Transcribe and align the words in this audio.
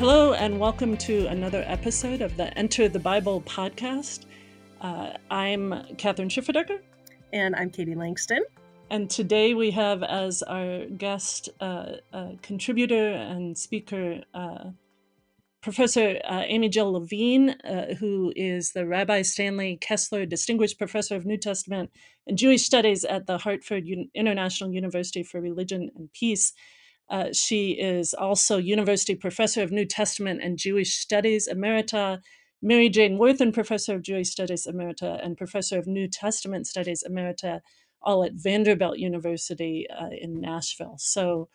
Hello, 0.00 0.32
and 0.32 0.58
welcome 0.58 0.96
to 0.96 1.26
another 1.26 1.62
episode 1.66 2.22
of 2.22 2.34
the 2.38 2.56
Enter 2.56 2.88
the 2.88 2.98
Bible 2.98 3.42
podcast. 3.42 4.24
Uh, 4.80 5.10
I'm 5.30 5.72
Kathryn 5.98 6.30
Schifferdecker. 6.30 6.78
And 7.34 7.54
I'm 7.54 7.68
Katie 7.68 7.94
Langston. 7.94 8.42
And 8.88 9.10
today 9.10 9.52
we 9.52 9.70
have 9.72 10.02
as 10.02 10.42
our 10.42 10.86
guest 10.86 11.50
uh, 11.60 11.96
uh, 12.14 12.30
contributor 12.40 13.10
and 13.10 13.58
speaker 13.58 14.22
uh, 14.32 14.70
Professor 15.60 16.18
uh, 16.24 16.44
Amy 16.46 16.70
Jill 16.70 16.92
Levine, 16.92 17.50
uh, 17.62 17.92
who 17.96 18.32
is 18.34 18.72
the 18.72 18.86
Rabbi 18.86 19.20
Stanley 19.20 19.76
Kessler 19.82 20.24
Distinguished 20.24 20.78
Professor 20.78 21.14
of 21.14 21.26
New 21.26 21.36
Testament 21.36 21.90
and 22.26 22.38
Jewish 22.38 22.62
Studies 22.62 23.04
at 23.04 23.26
the 23.26 23.36
Hartford 23.36 23.84
Un- 23.86 24.08
International 24.14 24.72
University 24.72 25.22
for 25.22 25.42
Religion 25.42 25.90
and 25.94 26.10
Peace. 26.14 26.54
Uh, 27.10 27.32
she 27.32 27.72
is 27.72 28.14
also 28.14 28.56
University 28.56 29.16
Professor 29.16 29.62
of 29.62 29.72
New 29.72 29.84
Testament 29.84 30.40
and 30.42 30.56
Jewish 30.56 30.94
Studies 30.94 31.48
Emerita, 31.48 32.20
Mary 32.62 32.88
Jane 32.88 33.18
Werthan 33.18 33.52
Professor 33.52 33.96
of 33.96 34.02
Jewish 34.02 34.30
Studies 34.30 34.66
Emerita, 34.66 35.24
and 35.24 35.36
Professor 35.36 35.78
of 35.78 35.88
New 35.88 36.06
Testament 36.06 36.68
Studies 36.68 37.02
Emerita, 37.08 37.60
all 38.00 38.22
at 38.22 38.34
Vanderbilt 38.34 38.98
University 38.98 39.86
uh, 39.90 40.10
in 40.20 40.40
Nashville. 40.40 40.96
So, 40.98 41.48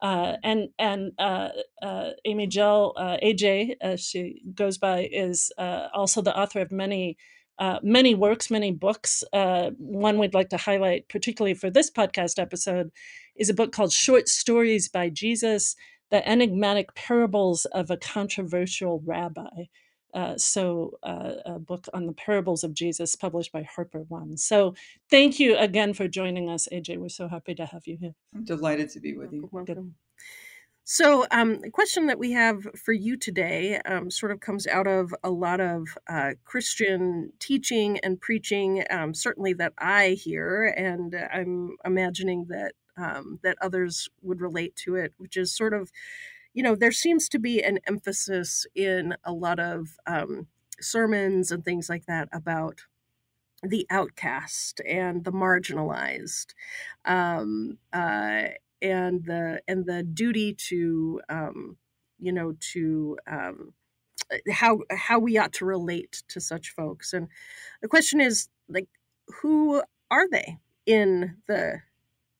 uh, 0.00 0.36
and 0.42 0.68
and 0.78 1.12
uh, 1.18 1.50
uh, 1.82 2.10
Amy 2.24 2.46
Jill 2.46 2.94
AJ, 2.98 3.76
as 3.80 4.00
she 4.00 4.42
goes 4.54 4.78
by, 4.78 5.08
is 5.12 5.52
also 5.58 6.22
the 6.22 6.36
author 6.36 6.60
of 6.60 6.72
many. 6.72 7.18
many 7.82 8.14
works, 8.14 8.50
many 8.50 8.72
books. 8.72 9.22
one 9.32 10.18
we'd 10.18 10.34
like 10.34 10.48
to 10.48 10.56
highlight, 10.56 11.08
particularly 11.08 11.54
for 11.54 11.70
this 11.70 11.90
podcast 11.90 12.40
episode, 12.40 12.90
is 13.36 13.48
a 13.48 13.54
book 13.54 13.72
called 13.72 13.92
Short 13.92 14.28
Stories 14.28 14.88
by 14.88 15.08
Jesus 15.08 15.76
The 16.10 16.26
Enigmatic 16.28 16.94
Parables 16.94 17.64
of 17.66 17.90
a 17.90 17.96
Controversial 17.96 19.02
Rabbi. 19.04 19.66
Uh, 20.14 20.36
so, 20.36 20.98
uh, 21.02 21.34
a 21.46 21.58
book 21.58 21.86
on 21.94 22.06
the 22.06 22.12
parables 22.12 22.64
of 22.64 22.74
Jesus 22.74 23.16
published 23.16 23.50
by 23.50 23.62
Harper 23.62 24.00
One. 24.08 24.36
So, 24.36 24.74
thank 25.10 25.40
you 25.40 25.56
again 25.56 25.94
for 25.94 26.06
joining 26.06 26.50
us, 26.50 26.68
AJ. 26.70 26.98
We're 26.98 27.08
so 27.08 27.28
happy 27.28 27.54
to 27.54 27.64
have 27.64 27.86
you 27.86 27.96
here. 27.98 28.14
I'm 28.34 28.44
delighted 28.44 28.90
to 28.90 29.00
be 29.00 29.16
with 29.16 29.32
you. 29.32 29.48
Welcome. 29.50 29.94
So, 30.84 31.26
um, 31.30 31.60
the 31.60 31.70
question 31.70 32.08
that 32.08 32.18
we 32.18 32.32
have 32.32 32.66
for 32.74 32.92
you 32.92 33.16
today 33.16 33.78
um, 33.86 34.10
sort 34.10 34.32
of 34.32 34.40
comes 34.40 34.66
out 34.66 34.86
of 34.86 35.14
a 35.22 35.30
lot 35.30 35.60
of 35.60 35.86
uh, 36.10 36.32
Christian 36.44 37.32
teaching 37.38 37.98
and 38.00 38.20
preaching, 38.20 38.84
um, 38.90 39.14
certainly 39.14 39.54
that 39.54 39.72
I 39.78 40.10
hear, 40.10 40.74
and 40.76 41.14
I'm 41.32 41.76
imagining 41.84 42.46
that 42.48 42.72
um, 42.96 43.38
that 43.42 43.56
others 43.60 44.08
would 44.22 44.40
relate 44.40 44.76
to 44.76 44.96
it, 44.96 45.12
which 45.18 45.36
is 45.36 45.54
sort 45.56 45.74
of, 45.74 45.90
you 46.54 46.62
know, 46.62 46.74
there 46.74 46.92
seems 46.92 47.28
to 47.30 47.38
be 47.38 47.62
an 47.62 47.78
emphasis 47.86 48.66
in 48.74 49.14
a 49.24 49.32
lot 49.32 49.58
of 49.58 49.88
um, 50.06 50.46
sermons 50.80 51.50
and 51.50 51.64
things 51.64 51.88
like 51.88 52.06
that 52.06 52.28
about 52.32 52.82
the 53.62 53.86
outcast 53.90 54.80
and 54.86 55.24
the 55.24 55.32
marginalized, 55.32 56.54
um, 57.04 57.78
uh, 57.92 58.48
and 58.80 59.24
the 59.24 59.62
and 59.68 59.86
the 59.86 60.02
duty 60.02 60.52
to, 60.52 61.20
um, 61.28 61.76
you 62.18 62.32
know, 62.32 62.54
to 62.72 63.16
um, 63.30 63.72
how 64.50 64.80
how 64.90 65.18
we 65.18 65.38
ought 65.38 65.52
to 65.52 65.64
relate 65.64 66.24
to 66.28 66.40
such 66.40 66.70
folks. 66.70 67.12
And 67.12 67.28
the 67.80 67.88
question 67.88 68.20
is 68.20 68.48
like, 68.68 68.88
who 69.40 69.82
are 70.10 70.28
they 70.28 70.58
in 70.86 71.36
the 71.46 71.80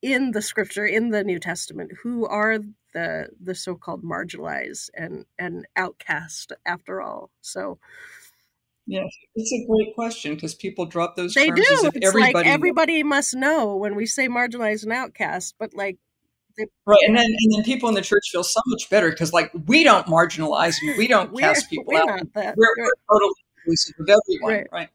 in 0.03 0.33
the 0.33 0.43
scripture 0.43 0.85
in 0.85 1.11
the 1.11 1.23
new 1.23 1.39
testament 1.39 1.93
who 2.03 2.27
are 2.27 2.59
the 2.93 3.29
the 3.41 3.55
so-called 3.55 4.03
marginalized 4.05 4.91
and 4.95 5.25
and 5.39 5.67
outcast 5.77 6.53
after 6.67 7.01
all 7.01 7.31
so 7.41 7.79
yeah 8.87 9.05
it's 9.37 9.53
a 9.53 9.67
great 9.67 9.95
question 9.95 10.35
because 10.35 10.55
people 10.55 10.85
drop 10.85 11.17
those 11.17 11.33
they 11.35 11.47
terms 11.47 11.61
do 11.61 11.75
as 11.75 11.85
if 11.85 11.97
it's 11.97 12.09
everybody 12.09 12.35
like 12.35 12.47
everybody 12.47 13.03
must 13.03 13.35
know 13.35 13.77
when 13.77 13.95
we 13.95 14.05
say 14.05 14.29
marginalized 14.29 14.83
and 14.83 14.93
outcast 14.93 15.55
but 15.59 15.73
like 15.75 15.99
they, 16.59 16.67
right 16.85 16.99
and 17.07 17.17
then 17.17 17.25
and 17.25 17.53
then 17.55 17.63
people 17.63 17.89
in 17.89 17.95
the 17.95 18.03
church 18.03 18.25
feel 18.31 18.45
so 18.45 18.61
much 18.67 18.91
better 18.91 19.11
because 19.11 19.33
like 19.33 19.51
we 19.67 19.85
don't 19.85 20.07
marginalize 20.07 20.77
and 20.83 20.99
we 20.99 21.07
don't 21.07 21.37
cast 21.39 21.71
people 21.71 21.85
we're 21.87 22.01
out 22.01 22.07
not 22.09 22.33
that. 22.35 22.57
we're, 22.57 22.65
right. 22.65 22.91
we're 23.09 23.15
totally 23.17 23.33
inclusive 23.65 23.95
of 24.01 24.09
everyone 24.09 24.53
Right. 24.53 24.67
right, 24.73 24.89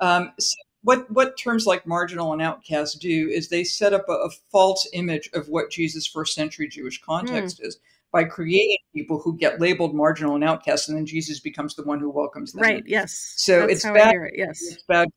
Um, 0.00 0.32
so 0.40 0.56
what 0.86 1.10
what 1.10 1.36
terms 1.36 1.66
like 1.66 1.84
marginal 1.84 2.32
and 2.32 2.40
outcast 2.40 3.00
do 3.00 3.28
is 3.28 3.48
they 3.48 3.64
set 3.64 3.92
up 3.92 4.04
a, 4.08 4.12
a 4.12 4.30
false 4.52 4.88
image 4.92 5.28
of 5.34 5.48
what 5.48 5.68
Jesus' 5.68 6.06
first 6.06 6.32
century 6.32 6.68
Jewish 6.68 7.02
context 7.02 7.60
is 7.60 7.80
by 8.12 8.22
creating 8.22 8.78
people 8.94 9.18
who 9.18 9.36
get 9.36 9.60
labeled 9.60 9.96
marginal 9.96 10.36
and 10.36 10.44
outcast, 10.44 10.88
and 10.88 10.96
then 10.96 11.04
Jesus 11.04 11.40
becomes 11.40 11.74
the 11.74 11.82
one 11.82 11.98
who 11.98 12.08
welcomes 12.08 12.52
them. 12.52 12.62
right 12.62 12.84
yes. 12.86 13.34
So 13.36 13.62
That's 13.62 13.72
it's 13.72 13.84
bad- 13.84 14.14
it 14.14 14.34
yes. 14.36 14.62
It's 14.62 14.84
bad 14.84 15.08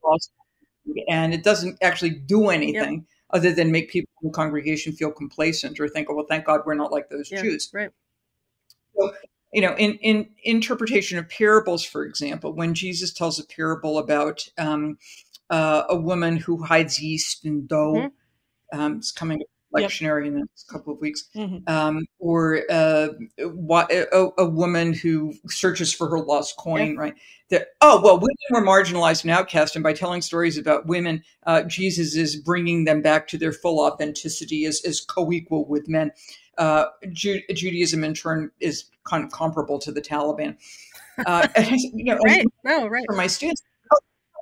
and 1.07 1.35
it 1.35 1.43
doesn't 1.43 1.77
actually 1.83 2.11
do 2.11 2.49
anything 2.49 3.05
other 3.29 3.53
than 3.53 3.71
make 3.71 3.91
people 3.91 4.09
in 4.23 4.29
the 4.29 4.33
congregation 4.33 4.91
feel 4.91 5.11
complacent 5.11 5.79
or 5.79 5.87
think, 5.87 6.07
"Oh, 6.09 6.15
well, 6.15 6.25
thank 6.27 6.45
God 6.45 6.61
we're 6.65 6.73
not 6.73 6.91
like 6.91 7.09
those 7.09 7.29
yeah, 7.29 7.43
Jews." 7.43 7.69
right. 7.71 7.91
So, 8.97 9.13
you 9.53 9.61
know, 9.61 9.75
in, 9.75 9.93
in 9.99 10.29
interpretation 10.43 11.19
of 11.19 11.29
parables, 11.29 11.83
for 11.83 12.05
example, 12.05 12.53
when 12.53 12.73
Jesus 12.73 13.13
tells 13.13 13.39
a 13.39 13.45
parable 13.45 13.99
about 13.99 14.47
um, 14.57 14.97
uh, 15.49 15.83
a 15.89 15.95
woman 15.95 16.37
who 16.37 16.63
hides 16.63 17.01
yeast 17.01 17.45
in 17.45 17.65
dough, 17.67 17.93
Mhm. 18.73 18.79
um, 18.79 18.97
it's 18.97 19.11
coming 19.11 19.41
up 19.41 19.47
Yep. 19.77 19.91
lectionary 19.91 20.25
in 20.25 20.33
the 20.33 20.39
next 20.39 20.67
couple 20.67 20.91
of 20.91 20.99
weeks, 20.99 21.29
Mhm. 21.35 21.69
um, 21.69 22.05
or 22.17 22.63
uh, 22.71 23.09
a, 23.37 24.27
a 24.39 24.45
woman 24.45 24.93
who 24.93 25.33
searches 25.47 25.93
for 25.93 26.09
her 26.09 26.19
lost 26.19 26.57
coin, 26.57 26.97
right? 26.97 27.13
That 27.49 27.67
oh 27.81 28.01
well, 28.01 28.15
women 28.15 28.35
were 28.49 28.63
marginalized 28.63 29.23
and 29.23 29.31
outcast, 29.31 29.75
and 29.75 29.83
by 29.83 29.93
telling 29.93 30.23
stories 30.23 30.57
about 30.57 30.87
women, 30.87 31.23
uh, 31.45 31.63
Jesus 31.63 32.15
is 32.15 32.35
bringing 32.35 32.85
them 32.85 33.01
back 33.03 33.27
to 33.27 33.37
their 33.37 33.51
full 33.51 33.79
authenticity 33.79 34.65
as, 34.65 34.81
as 34.85 35.01
co-equal 35.01 35.65
with 35.65 35.87
men. 35.87 36.11
Uh, 36.57 36.85
Ju- 37.11 37.41
Judaism, 37.53 38.03
in 38.03 38.13
turn, 38.15 38.51
is 38.59 38.85
kind 39.03 39.23
of 39.23 39.31
comparable 39.31 39.77
to 39.79 39.91
the 39.91 40.01
Taliban. 40.01 40.57
Uh, 41.25 41.47
and, 41.55 41.79
you 41.79 42.05
know, 42.05 42.17
right 42.25 42.45
no 42.63 42.87
right 42.87 43.05
for 43.05 43.15
my 43.15 43.27
students. 43.27 43.61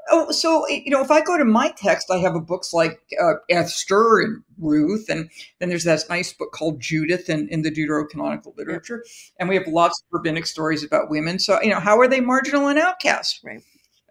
Oh, 0.09 0.31
so 0.31 0.67
you 0.67 0.89
know, 0.89 1.03
if 1.03 1.11
I 1.11 1.21
go 1.21 1.37
to 1.37 1.45
my 1.45 1.69
text, 1.77 2.09
I 2.09 2.17
have 2.17 2.35
a 2.35 2.39
books 2.39 2.73
like 2.73 3.01
uh, 3.21 3.33
Esther 3.49 4.21
and 4.21 4.43
Ruth, 4.57 5.09
and 5.09 5.29
then 5.59 5.69
there's 5.69 5.83
that 5.83 6.03
nice 6.09 6.33
book 6.33 6.51
called 6.51 6.79
Judith 6.79 7.29
in, 7.29 7.47
in 7.49 7.61
the 7.61 7.71
Deuterocanonical 7.71 8.55
literature, 8.57 9.03
and 9.39 9.49
we 9.49 9.55
have 9.55 9.67
lots 9.67 10.01
of 10.01 10.05
rabbinic 10.11 10.45
stories 10.45 10.83
about 10.83 11.09
women. 11.09 11.39
So 11.39 11.61
you 11.61 11.69
know, 11.69 11.79
how 11.79 11.99
are 11.99 12.07
they 12.07 12.21
marginal 12.21 12.67
and 12.67 12.79
outcast? 12.79 13.41
Right. 13.43 13.61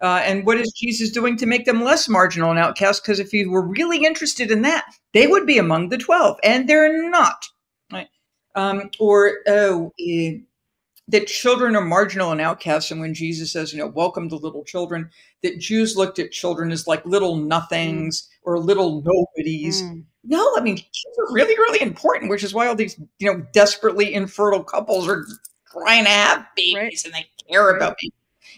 Uh, 0.01 0.21
and 0.23 0.45
what 0.45 0.59
is 0.59 0.71
Jesus 0.79 1.09
doing 1.09 1.37
to 1.37 1.47
make 1.47 1.65
them 1.65 1.83
less 1.83 2.07
marginal 2.07 2.51
and 2.51 2.59
outcast? 2.59 3.01
Because 3.01 3.19
if 3.19 3.31
he 3.31 3.47
were 3.47 3.65
really 3.65 4.05
interested 4.05 4.51
in 4.51 4.61
that, 4.61 4.85
they 5.13 5.25
would 5.25 5.47
be 5.47 5.57
among 5.57 5.89
the 5.89 5.97
twelve, 5.97 6.37
and 6.43 6.69
they're 6.69 7.09
not. 7.09 7.47
Right? 7.91 8.07
Um, 8.55 8.91
or 8.99 9.33
oh. 9.47 9.91
That 11.09 11.27
children 11.27 11.75
are 11.75 11.85
marginal 11.85 12.31
and 12.31 12.41
outcasts. 12.41 12.91
And 12.91 12.99
when 12.99 13.13
Jesus 13.13 13.51
says, 13.51 13.71
you 13.71 13.79
know, 13.79 13.87
welcome 13.87 14.27
the 14.27 14.35
little 14.35 14.63
children, 14.63 15.09
that 15.41 15.59
Jews 15.59 15.95
looked 15.95 16.19
at 16.19 16.31
children 16.31 16.71
as 16.71 16.87
like 16.87 17.05
little 17.05 17.37
nothings 17.37 18.27
or 18.43 18.59
little 18.59 19.01
nobodies. 19.01 19.83
Mm. 19.83 20.03
No, 20.25 20.53
I 20.57 20.61
mean, 20.61 20.75
kids 20.75 21.17
are 21.19 21.33
really, 21.33 21.55
really 21.57 21.81
important, 21.81 22.29
which 22.29 22.43
is 22.43 22.53
why 22.53 22.67
all 22.67 22.75
these, 22.75 22.99
you 23.19 23.31
know, 23.31 23.45
desperately 23.53 24.13
infertile 24.13 24.63
couples 24.63 25.07
are 25.07 25.25
trying 25.71 26.03
to 26.03 26.09
have 26.09 26.45
babies 26.55 26.75
Right. 26.75 27.05
and 27.05 27.13
they 27.13 27.27
care 27.49 27.67
Right. 27.67 27.77
about 27.77 27.97
babies. 28.01 28.11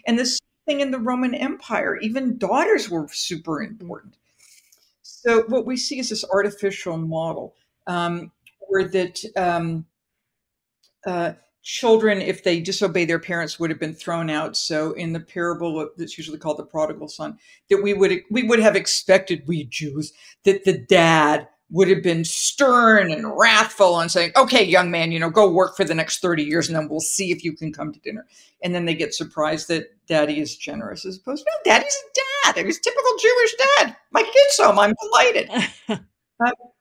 And 0.08 0.18
this 0.18 0.40
thing 0.66 0.80
in 0.80 0.90
the 0.90 1.00
Roman 1.00 1.36
Empire, 1.36 1.98
even 1.98 2.40
daughters 2.40 2.90
were 2.90 3.08
super 3.10 3.62
important. 3.62 4.16
So 5.04 5.44
what 5.44 5.66
we 5.66 5.78
see 5.78 6.00
is 6.00 6.10
this 6.10 6.26
artificial 6.32 6.98
model 6.98 7.54
um, 7.86 8.32
where 8.60 8.88
that 8.88 9.24
um, 9.36 9.86
uh, 11.06 11.34
children, 11.62 12.22
if 12.22 12.44
they 12.44 12.60
disobey 12.60 13.06
their 13.06 13.20
parents, 13.20 13.60
would 13.60 13.70
have 13.70 13.80
been 13.80 13.94
thrown 13.94 14.30
out. 14.30 14.56
So 14.56 14.94
in 14.94 15.14
the 15.14 15.20
parable 15.20 15.90
that's 15.98 16.18
usually 16.18 16.38
called 16.38 16.58
the 16.58 16.66
prodigal 16.66 17.08
son, 17.08 17.38
that 17.70 17.84
we 17.84 17.94
would 17.94 18.22
we 18.32 18.44
would 18.44 18.60
have 18.60 18.76
expected 18.76 19.44
we 19.48 19.66
Jews 19.66 20.14
that 20.44 20.64
the 20.66 20.78
dad 20.78 21.48
would 21.72 21.88
have 21.88 22.02
been 22.02 22.26
stern 22.26 23.12
and 23.12 23.38
wrathful 23.38 24.00
and 24.00 24.12
saying, 24.12 24.32
"Okay, 24.36 24.64
young 24.64 24.90
man, 24.90 25.12
you 25.12 25.20
know, 25.20 25.30
go 25.30 25.50
work 25.52 25.78
for 25.78 25.84
the 25.84 25.94
next 25.94 26.20
thirty 26.20 26.44
years, 26.44 26.68
and 26.68 26.76
then 26.76 26.90
we'll 26.90 27.00
see 27.00 27.32
if 27.32 27.44
you 27.44 27.54
can 27.56 27.72
come 27.72 27.94
to 27.94 28.00
dinner." 28.00 28.26
And 28.64 28.74
then 28.74 28.86
they 28.86 28.96
get 28.96 29.14
surprised 29.14 29.68
that 29.68 29.92
daddy 30.08 30.40
is 30.40 30.56
generous, 30.58 31.06
as 31.06 31.18
opposed 31.18 31.46
to, 31.46 31.52
"No, 31.52 31.72
daddy's 31.72 31.96
a 31.96 32.54
dad. 32.54 32.66
He's 32.66 32.80
a 32.80 32.82
typical 32.82 33.12
Jewish 33.22 33.56
dad. 33.56 33.96
My 34.12 34.24
kid's 34.24 34.58
home. 34.58 34.80
I'm 34.80 34.96
delighted." 35.02 35.50
S- 36.46 36.79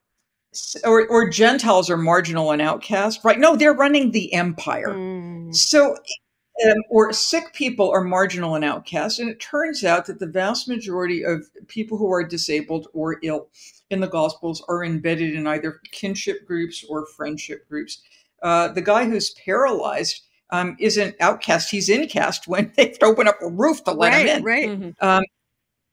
Or, 0.85 1.07
or 1.09 1.29
Gentiles 1.29 1.91
are 1.91 1.97
marginal 1.97 2.53
and 2.53 2.63
outcast, 2.63 3.21
right? 3.23 3.39
No, 3.39 3.55
they're 3.55 3.75
running 3.75 4.11
the 4.11 4.33
empire. 4.33 4.89
Mm. 4.89 5.55
So, 5.55 5.93
um, 5.93 6.77
or 6.91 7.13
sick 7.13 7.53
people 7.53 7.91
are 7.91 8.03
marginal 8.03 8.55
and 8.55 8.65
outcast. 8.65 9.19
And 9.19 9.29
it 9.29 9.41
turns 9.41 9.85
out 9.85 10.07
that 10.07 10.19
the 10.19 10.27
vast 10.27 10.67
majority 10.67 11.23
of 11.23 11.47
people 11.69 11.99
who 11.99 12.11
are 12.11 12.25
disabled 12.25 12.89
or 12.95 13.19
ill 13.23 13.49
in 13.91 14.01
the 14.01 14.09
Gospels 14.09 14.65
are 14.69 14.85
embedded 14.85 15.35
in 15.35 15.47
either 15.47 15.81
kinship 15.93 16.47
groups 16.47 16.85
or 16.89 17.07
friendship 17.07 17.69
groups. 17.69 18.03
Uh, 18.43 18.69
the 18.69 18.83
guy 18.83 19.05
who's 19.05 19.31
paralyzed 19.31 20.23
um, 20.51 20.77
isn't 20.81 21.15
outcast; 21.21 21.71
he's 21.71 21.89
incast 21.89 22.47
when 22.47 22.73
they 22.77 22.95
open 23.03 23.29
up 23.29 23.37
a 23.43 23.49
roof 23.49 23.85
to 23.85 23.93
let 23.93 24.13
right, 24.13 24.27
him 24.27 24.39
in. 24.39 24.45
Right. 24.45 24.69
Mhm. 24.69 25.03
Um, 25.03 25.25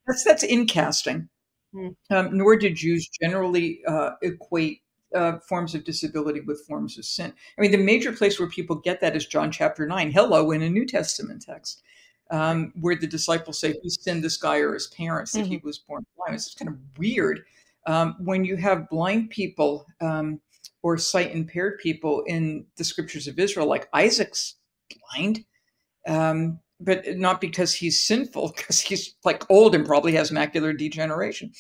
that's 0.08 0.24
that's 0.24 0.44
incasting. 0.44 1.30
Um, 2.10 2.38
nor 2.38 2.56
do 2.56 2.70
Jews 2.70 3.10
generally 3.22 3.82
uh, 3.88 4.12
equate 4.22 4.82
uh, 5.14 5.40
forms 5.40 5.76
of 5.76 5.84
disability 5.84 6.42
with 6.42 6.66
forms 6.68 6.98
of 6.98 7.06
sin. 7.06 7.34
I 7.58 7.62
mean, 7.62 7.72
the 7.72 7.78
major 7.78 8.12
place 8.12 8.40
where 8.40 8.50
people 8.50 8.76
get 8.76 9.02
that 9.02 9.16
is 9.16 9.26
John 9.26 9.52
chapter 9.52 9.86
nine, 9.86 10.12
hello, 10.12 10.52
in 10.52 10.62
a 10.62 10.70
New 10.70 10.86
Testament 10.86 11.42
text, 11.42 11.84
um, 12.32 12.74
where 12.80 12.96
the 12.96 13.08
disciples 13.08 13.60
say, 13.60 13.76
"Who 13.82 13.90
sinned, 13.90 14.24
this 14.24 14.38
guy 14.38 14.58
or 14.58 14.74
his 14.74 14.88
parents, 14.88 15.32
that 15.34 15.46
he 15.46 15.58
was 15.58 15.80
born 15.80 16.06
blind?" 16.18 16.36
It's 16.36 16.54
kind 16.54 16.70
of 16.70 16.78
weird 16.98 17.46
um, 17.86 18.16
when 18.20 18.44
you 18.46 18.56
have 18.58 18.90
blind 18.90 19.30
people 19.30 19.86
um, 20.02 20.42
or 20.82 20.98
sight 20.98 21.34
impaired 21.34 21.80
people 21.80 22.24
in 22.28 22.66
the 22.78 22.84
scriptures 22.84 23.28
of 23.28 23.40
Israel, 23.40 23.68
like 23.68 23.90
Isaac's 23.94 24.56
blind. 25.14 25.46
Um, 26.08 26.60
but 26.80 27.04
not 27.18 27.42
because 27.42 27.74
he's 27.74 28.02
sinful, 28.02 28.54
because 28.58 28.80
he's 28.80 29.16
like 29.24 29.50
old 29.50 29.76
and 29.76 29.86
probably 29.86 30.14
has 30.14 30.32
macular 30.32 30.78
degeneration. 30.78 31.52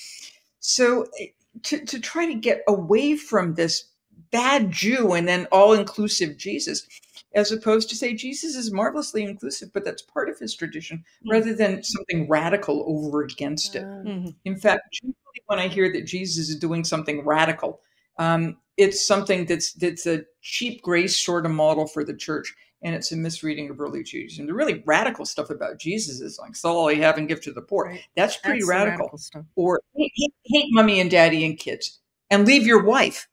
So 0.59 1.07
eh, 1.19 1.27
to, 1.63 1.85
to 1.85 1.99
try 1.99 2.25
to 2.25 2.35
get 2.35 2.61
away 2.67 3.15
from 3.15 3.53
this 3.53 3.85
bad 4.31 4.71
Jew 4.71 5.13
and 5.13 5.27
then 5.27 5.47
all 5.51 5.73
inclusive 5.73 6.37
Jesus, 6.37 6.85
as 7.33 7.51
opposed 7.51 7.89
to 7.89 7.95
say 7.95 8.13
Jesus 8.13 8.55
is 8.55 8.73
marvelously 8.73 9.23
inclusive, 9.23 9.71
but 9.73 9.85
that's 9.85 10.01
part 10.01 10.29
of 10.29 10.39
his 10.39 10.55
tradition, 10.55 11.03
Mm. 11.25 11.31
rather 11.31 11.53
than 11.53 11.83
something 11.83 12.27
radical 12.27 12.83
over 12.87 13.23
against 13.23 13.75
it. 13.75 13.83
Uh, 13.83 14.03
Mhm. 14.03 14.35
In 14.45 14.57
fact, 14.57 14.93
generally 14.93 15.43
when 15.47 15.59
I 15.59 15.67
hear 15.67 15.91
that 15.93 16.05
Jesus 16.05 16.49
is 16.49 16.55
doing 16.57 16.83
something 16.83 17.23
radical, 17.25 17.81
um, 18.17 18.57
it's 18.77 19.05
something 19.05 19.45
that's 19.45 19.73
that's 19.73 20.05
a 20.05 20.25
cheap 20.41 20.81
grace 20.81 21.15
sort 21.17 21.45
of 21.45 21.51
model 21.51 21.87
for 21.87 22.03
the 22.03 22.13
church, 22.15 22.53
and 22.83 22.93
it's 22.93 23.11
a 23.11 23.15
misreading 23.15 23.69
of 23.69 23.81
early 23.81 24.03
Judaism. 24.03 24.45
The 24.45 24.53
really 24.53 24.83
radical 24.85 25.25
stuff 25.25 25.49
about 25.49 25.79
Jesus 25.79 26.21
is 26.21 26.37
like 26.39 26.55
sell 26.55 26.77
all 26.77 26.91
you 26.91 27.01
have 27.01 27.17
and 27.17 27.27
give 27.27 27.41
to 27.41 27.51
the 27.51 27.61
poor. 27.61 27.85
Right. 27.85 28.01
That's 28.15 28.37
pretty 28.37 28.59
that's 28.59 28.69
radical. 28.69 29.17
stuff. 29.17 29.45
Or 29.55 29.81
hate, 29.95 30.11
hate, 30.15 30.33
hate 30.45 30.67
mommy 30.69 30.99
and 30.99 31.09
daddy 31.09 31.45
and 31.45 31.57
kids 31.57 31.99
and 32.29 32.45
leave 32.45 32.65
your 32.65 32.83
wife. 32.83 33.27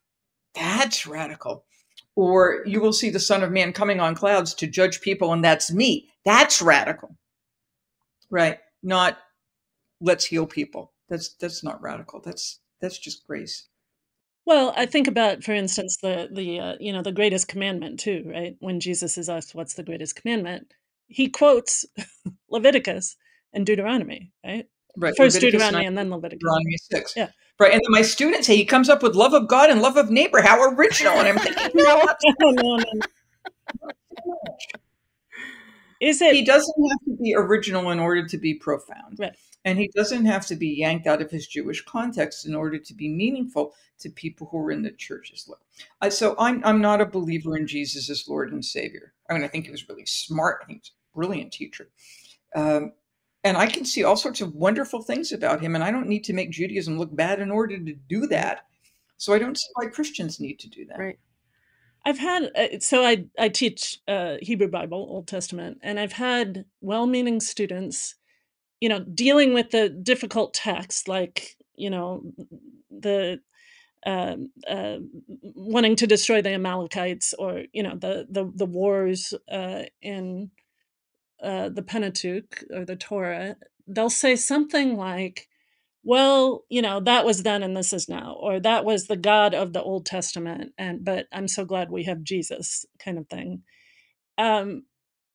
That's 0.55 1.05
radical. 1.05 1.65
Or 2.15 2.63
you 2.65 2.79
will 2.79 2.93
see 2.93 3.09
the 3.09 3.19
Son 3.19 3.43
of 3.43 3.51
Man 3.51 3.73
coming 3.73 3.99
on 3.99 4.15
clouds 4.15 4.53
to 4.55 4.67
judge 4.67 5.01
people, 5.01 5.33
and 5.33 5.43
that's 5.43 5.71
me. 5.71 6.09
That's 6.25 6.61
radical. 6.61 7.15
Right? 8.29 8.59
Not 8.83 9.17
let's 9.99 10.25
heal 10.25 10.45
people. 10.45 10.93
That's 11.09 11.33
that's 11.35 11.63
not 11.63 11.81
radical. 11.81 12.21
That's 12.21 12.59
that's 12.81 12.99
just 12.99 13.25
grace. 13.25 13.67
Well, 14.45 14.73
I 14.75 14.85
think 14.85 15.07
about, 15.07 15.43
for 15.43 15.53
instance, 15.53 15.97
the 16.01 16.27
the 16.31 16.59
uh, 16.59 16.75
you 16.79 16.91
know 16.91 17.01
the 17.01 17.11
greatest 17.11 17.47
commandment 17.47 17.99
too, 17.99 18.23
right? 18.25 18.55
When 18.59 18.79
Jesus 18.79 19.17
is 19.17 19.29
asked, 19.29 19.55
"What's 19.55 19.75
the 19.75 19.83
greatest 19.83 20.15
commandment?" 20.15 20.73
He 21.07 21.29
quotes 21.29 21.85
Leviticus 22.49 23.15
and 23.53 23.65
Deuteronomy, 23.65 24.31
right? 24.45 24.65
Right. 24.97 25.13
First 25.15 25.35
Leviticus 25.35 25.51
Deuteronomy 25.53 25.83
9, 25.83 25.87
and 25.87 25.97
then 25.97 26.09
Leviticus. 26.11 26.39
Deuteronomy 26.39 26.77
six. 26.77 27.13
Yeah. 27.15 27.29
Right. 27.59 27.71
And 27.71 27.81
then 27.83 27.91
my 27.91 28.01
students 28.01 28.47
say 28.47 28.55
he 28.55 28.65
comes 28.65 28.89
up 28.89 29.01
with 29.01 29.15
love 29.15 29.33
of 29.33 29.47
God 29.47 29.69
and 29.69 29.81
love 29.81 29.97
of 29.97 30.09
neighbor. 30.09 30.41
How 30.41 30.61
original. 30.71 31.13
And 31.13 31.27
I'm 31.27 31.37
thinking, 31.37 31.69
no, 31.75 32.03
no, 32.39 32.51
no, 32.51 32.77
no. 32.77 32.83
Is 36.01 36.19
he 36.19 36.43
doesn't 36.43 36.89
have 36.89 36.99
to 37.05 37.21
be 37.21 37.33
original 37.35 37.89
in 37.91 37.99
order 37.99 38.27
to 38.27 38.37
be 38.37 38.55
profound. 38.55 39.17
Right. 39.19 39.35
And 39.65 39.79
he 39.79 39.89
doesn't 39.95 40.25
have 40.25 40.45
to 40.47 40.55
be 40.55 40.67
yanked 40.67 41.07
out 41.07 41.21
of 41.21 41.31
his 41.31 41.47
Jewish 41.47 41.83
context 41.85 42.45
in 42.45 42.53
order 42.53 42.77
to 42.77 42.93
be 42.93 43.07
meaningful 43.07 43.73
to 43.99 44.09
people 44.09 44.47
who 44.51 44.57
are 44.57 44.71
in 44.71 44.81
the 44.81 44.91
church's 44.91 45.47
look. 45.47 45.61
Uh, 46.01 46.09
so 46.09 46.35
I'm, 46.37 46.61
I'm 46.65 46.81
not 46.81 46.99
a 46.99 47.05
believer 47.05 47.55
in 47.55 47.65
Jesus 47.65 48.09
as 48.09 48.27
Lord 48.27 48.51
and 48.51 48.63
Savior. 48.63 49.13
I 49.29 49.33
mean, 49.33 49.43
I 49.43 49.47
think 49.47 49.65
he 49.65 49.71
was 49.71 49.87
really 49.87 50.05
smart. 50.05 50.59
I 50.61 50.65
think 50.65 50.81
he's 50.83 50.91
a 50.91 51.17
brilliant 51.17 51.53
teacher. 51.53 51.89
Um, 52.55 52.91
and 53.45 53.57
I 53.57 53.67
can 53.67 53.85
see 53.85 54.03
all 54.03 54.17
sorts 54.17 54.41
of 54.41 54.53
wonderful 54.53 55.01
things 55.01 55.31
about 55.31 55.61
him. 55.61 55.75
And 55.75 55.83
I 55.83 55.91
don't 55.91 56.07
need 56.07 56.23
to 56.25 56.33
make 56.33 56.51
Judaism 56.51 56.97
look 56.97 57.15
bad 57.15 57.39
in 57.39 57.51
order 57.51 57.77
to 57.77 57.93
do 58.09 58.27
that. 58.27 58.65
So 59.17 59.33
I 59.33 59.39
don't 59.39 59.57
see 59.57 59.69
why 59.75 59.87
Christians 59.87 60.39
need 60.39 60.59
to 60.59 60.69
do 60.69 60.85
that. 60.87 60.99
Right. 60.99 61.19
I've 62.05 62.19
had 62.19 62.51
uh, 62.55 62.79
so 62.79 63.05
I 63.05 63.25
I 63.39 63.47
teach 63.47 64.01
uh, 64.09 64.35
Hebrew 64.41 64.67
Bible, 64.67 64.97
Old 65.09 65.27
Testament, 65.27 65.79
and 65.81 65.97
I've 65.97 66.11
had 66.11 66.65
well-meaning 66.81 67.39
students, 67.39 68.15
you 68.83 68.89
know, 68.89 68.99
dealing 68.99 69.53
with 69.53 69.71
the 69.71 69.87
difficult 69.87 70.53
text, 70.53 71.07
like 71.07 71.55
you 71.77 71.89
know, 71.89 72.21
the 72.91 73.39
um, 74.05 74.51
uh, 74.67 74.97
wanting 75.55 75.95
to 75.97 76.07
destroy 76.07 76.41
the 76.41 76.51
Amalekites, 76.53 77.33
or 77.39 77.63
you 77.71 77.81
know, 77.81 77.95
the 77.95 78.27
the 78.29 78.51
the 78.53 78.65
wars 78.65 79.33
uh, 79.49 79.83
in 80.01 80.51
uh, 81.41 81.69
the 81.69 81.83
Pentateuch 81.83 82.65
or 82.75 82.85
the 82.85 82.97
Torah. 82.97 83.55
They'll 83.87 84.09
say 84.09 84.35
something 84.35 84.97
like, 84.97 85.47
well, 86.03 86.65
you 86.69 86.81
know, 86.81 86.99
that 87.01 87.25
was 87.25 87.43
then 87.43 87.63
and 87.63 87.77
this 87.77 87.93
is 87.93 88.09
now, 88.09 88.37
or 88.41 88.59
that 88.59 88.85
was 88.85 89.07
the 89.07 89.17
God 89.17 89.53
of 89.53 89.71
the 89.71 89.81
Old 89.81 90.05
Testament, 90.05 90.73
and 90.77 91.05
but 91.05 91.27
I'm 91.31 91.47
so 91.47 91.63
glad 91.65 91.89
we 91.89 92.03
have 92.03 92.23
Jesus, 92.23 92.85
kind 92.99 93.17
of 93.17 93.29
thing. 93.29 93.63
Um, 94.37 94.83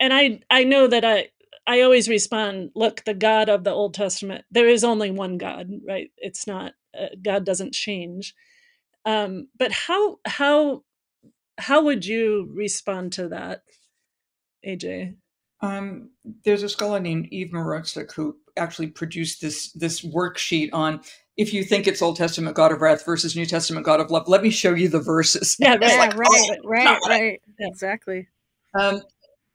and 0.01 0.13
I 0.13 0.41
I 0.51 0.65
know 0.65 0.89
that 0.89 1.05
I 1.05 1.29
I 1.69 1.83
always 1.83 2.09
respond, 2.09 2.71
look, 2.75 3.05
the 3.05 3.13
God 3.15 3.51
of 3.51 3.63
the 3.63 3.71
Old 3.73 3.93
Testament, 3.93 4.47
there 4.51 4.67
is 4.69 4.85
only 4.85 5.11
one 5.11 5.37
God, 5.37 5.71
right? 5.87 6.11
It's 6.17 6.47
not 6.47 6.73
uh, 6.99 7.09
God 7.23 7.45
doesn't 7.45 7.75
change. 7.75 8.35
Um, 9.05 9.49
but 9.59 9.71
how 9.71 10.17
how 10.25 10.83
how 11.59 11.85
would 11.85 12.07
you 12.07 12.51
respond 12.55 13.13
to 13.15 13.29
that, 13.29 13.63
AJ? 14.67 15.17
Um, 15.61 16.11
there's 16.45 16.63
a 16.63 16.69
scholar 16.71 17.01
named 17.01 17.29
Eva 17.33 17.57
Mroczek 17.57 18.13
who 18.15 18.37
actually 18.57 18.89
produced 18.89 19.43
this 19.43 19.71
this 19.73 20.01
worksheet 20.01 20.71
on 20.73 21.01
if 21.37 21.53
you 21.53 21.65
think 21.65 21.87
it's 21.87 22.01
Old 22.01 22.17
Testament 22.17 22.57
God 22.57 22.73
of 22.73 22.81
wrath 22.81 23.05
versus 23.05 23.37
New 23.37 23.47
Testament 23.47 23.85
God 23.85 24.01
of 24.01 24.11
love. 24.11 24.27
Let 24.27 24.43
me 24.43 24.51
show 24.51 24.73
you 24.75 24.89
the 24.89 25.01
verses. 25.01 25.57
Yeah, 25.59 25.77
Yeah, 25.83 25.99
right. 25.99 25.99
like, 25.99 26.17
right, 26.17 26.29
oh, 26.65 26.69
right, 26.69 26.85
not 26.85 27.01
what 27.03 27.13
I- 27.13 27.21
right. 27.21 27.43
Yeah. 27.61 27.69
Exactly. 27.69 28.29
Um, 28.79 29.03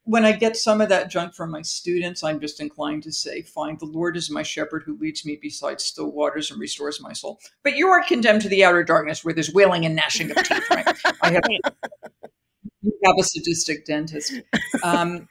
when 0.06 0.26
I 0.26 0.34
get 0.34 0.58
some 0.58 0.82
of 0.82 0.90
that 0.90 1.10
junk 1.10 1.34
from 1.34 1.52
my 1.52 1.62
students, 1.62 2.24
I'm 2.24 2.40
just 2.40 2.60
inclined 2.60 3.04
to 3.04 3.12
say, 3.12 3.42
Fine, 3.42 3.78
the 3.80 3.86
Lord 3.86 4.18
is 4.18 4.30
my 4.30 4.44
shepherd 4.44 4.84
who 4.86 4.98
leads 4.98 5.26
me 5.26 5.38
beside 5.42 5.80
still 5.80 6.12
waters 6.12 6.52
and 6.52 6.60
restores 6.60 7.02
my 7.02 7.14
soul. 7.14 7.40
But 7.64 7.78
you 7.78 7.88
are 7.88 8.04
condemned 8.04 8.42
to 8.42 8.50
the 8.50 8.66
outer 8.66 8.84
darkness 8.84 9.24
where 9.24 9.34
there's 9.34 9.54
wailing 9.54 9.86
and 9.86 9.96
gnashing 9.96 10.32
of 10.32 10.38
teeth, 10.44 10.70
right? 10.70 10.98
I 11.22 11.32
have, 11.32 11.44
you 12.82 12.94
have 13.06 13.16
a 13.18 13.24
sadistic 13.24 13.86
dentist. 13.86 14.34
Um, 14.84 15.28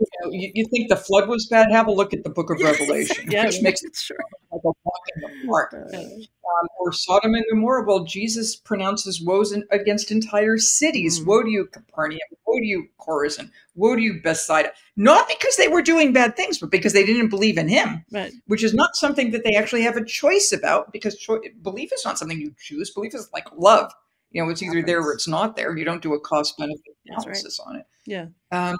you, 0.00 0.06
know, 0.22 0.30
you, 0.32 0.52
you 0.54 0.66
think 0.68 0.88
the 0.88 0.96
flood 0.96 1.28
was 1.28 1.46
bad? 1.46 1.70
Have 1.70 1.86
a 1.86 1.92
look 1.92 2.12
at 2.14 2.24
the 2.24 2.30
book 2.30 2.50
of 2.50 2.58
Revelation, 2.60 3.26
which 3.28 3.62
makes 3.62 3.82
it 3.82 3.94
sure. 3.96 4.16
like 4.50 4.62
a 4.64 4.72
walk 4.84 5.00
in 5.16 5.22
the 5.22 5.46
park. 5.46 5.74
Um, 5.74 6.66
or 6.80 6.92
Sodom 6.92 7.34
and 7.34 7.44
Gomorrah. 7.50 7.84
Well, 7.86 8.04
Jesus 8.04 8.56
pronounces 8.56 9.20
woes 9.20 9.52
in, 9.52 9.64
against 9.70 10.10
entire 10.10 10.58
cities. 10.58 11.20
Mhm. 11.20 11.26
Woe 11.26 11.42
to 11.42 11.50
you, 11.50 11.66
Capernaum. 11.66 12.18
Woe 12.46 12.58
to 12.58 12.64
you, 12.66 12.88
Chorazin. 12.98 13.50
Woe 13.76 13.94
to 13.94 14.02
you, 14.02 14.20
Bethsaida. 14.20 14.72
Not 14.96 15.28
because 15.28 15.56
they 15.56 15.68
were 15.68 15.82
doing 15.82 16.12
bad 16.12 16.36
things, 16.36 16.58
but 16.58 16.70
because 16.70 16.92
they 16.92 17.04
didn't 17.06 17.28
believe 17.28 17.56
in 17.56 17.68
him, 17.68 18.04
Right. 18.10 18.32
which 18.46 18.64
is 18.64 18.74
not 18.74 18.96
something 18.96 19.30
that 19.30 19.44
they 19.44 19.54
actually 19.54 19.82
have 19.82 19.96
a 19.96 20.04
choice 20.04 20.50
about. 20.52 20.92
Because 20.92 21.16
cho- 21.16 21.40
belief 21.62 21.92
is 21.92 22.04
not 22.04 22.18
something 22.18 22.40
you 22.40 22.52
choose. 22.58 22.90
Belief 22.90 23.14
is 23.14 23.28
like 23.32 23.46
love. 23.56 23.92
You 24.32 24.42
know, 24.44 24.50
it's 24.50 24.62
either 24.62 24.82
there 24.82 25.02
or 25.02 25.12
it's 25.12 25.28
not 25.28 25.56
there. 25.56 25.76
You 25.76 25.84
don't 25.84 26.02
do 26.02 26.14
a 26.14 26.20
cost 26.20 26.56
benefit 26.58 26.80
That's 27.06 27.26
right. 27.26 27.36
analysis 27.36 27.60
on 27.60 27.76
it. 27.76 27.86
Yeah. 28.06 28.26
Um, 28.52 28.76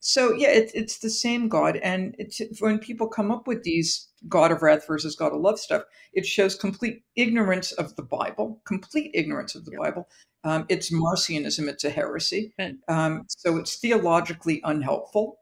so 0.00 0.32
yeah, 0.32 0.50
it, 0.50 0.70
it's 0.74 0.98
the 0.98 1.10
same 1.10 1.48
God, 1.48 1.76
and 1.76 2.14
it's, 2.18 2.40
when 2.60 2.78
people 2.78 3.08
come 3.08 3.30
up 3.30 3.46
with 3.46 3.62
these 3.62 4.08
God 4.28 4.52
of 4.52 4.62
wrath 4.62 4.86
versus 4.86 5.16
God 5.16 5.32
of 5.32 5.40
love 5.40 5.58
stuff, 5.58 5.82
it 6.12 6.26
shows 6.26 6.54
complete 6.54 7.02
ignorance 7.16 7.72
of 7.72 7.96
the 7.96 8.02
Bible, 8.02 8.62
complete 8.66 9.10
ignorance 9.14 9.54
of 9.54 9.64
the 9.64 9.72
Yep. 9.72 9.80
Bible. 9.80 10.08
Um, 10.44 10.66
it's 10.68 10.92
Marcionism; 10.92 11.68
it's 11.68 11.84
a 11.84 11.90
heresy. 11.90 12.54
Um, 12.88 13.24
so 13.28 13.56
it's 13.56 13.76
theologically 13.76 14.60
unhelpful, 14.64 15.38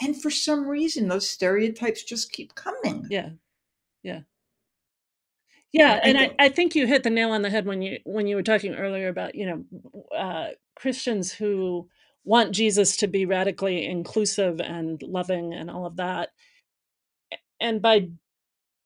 and 0.00 0.20
for 0.20 0.30
some 0.30 0.68
reason, 0.68 1.08
those 1.08 1.30
stereotypes 1.30 2.02
just 2.02 2.32
keep 2.32 2.54
coming. 2.54 3.06
Yeah. 3.10 3.30
Yeah. 4.02 4.20
Yeah, 5.72 5.98
and 6.04 6.16
I, 6.16 6.30
I 6.38 6.48
think 6.50 6.76
you 6.76 6.86
hit 6.86 7.02
the 7.02 7.10
nail 7.10 7.32
on 7.32 7.42
the 7.42 7.50
head 7.50 7.66
when 7.66 7.82
you 7.82 7.98
when 8.04 8.28
you 8.28 8.36
were 8.36 8.44
talking 8.44 8.74
earlier 8.76 9.08
about 9.08 9.34
you 9.34 9.46
know 9.46 10.16
uh, 10.16 10.50
Christians 10.76 11.32
who 11.32 11.88
want 12.24 12.52
Jesus 12.52 12.96
to 12.98 13.06
be 13.06 13.26
radically 13.26 13.84
inclusive 13.86 14.60
and 14.60 15.02
loving 15.02 15.54
and 15.54 15.70
all 15.70 15.86
of 15.86 15.96
that, 15.96 16.30
and 17.60 17.80
by 17.82 18.08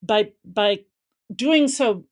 by 0.03 0.33
by 0.45 0.81
doing 1.35 1.69
so 1.69 2.05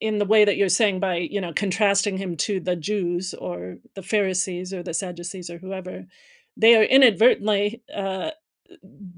in 0.00 0.18
the 0.18 0.24
way 0.24 0.44
that 0.44 0.56
you're 0.56 0.68
saying 0.68 1.00
by 1.00 1.16
you 1.16 1.40
know 1.40 1.52
contrasting 1.52 2.16
him 2.18 2.36
to 2.36 2.60
the 2.60 2.76
Jews 2.76 3.34
or 3.34 3.76
the 3.94 4.02
Pharisees 4.02 4.72
or 4.72 4.82
the 4.82 4.94
Sadducees 4.94 5.50
or 5.50 5.58
whoever, 5.58 6.06
they 6.56 6.76
are 6.76 6.84
inadvertently 6.84 7.82
uh, 7.94 8.30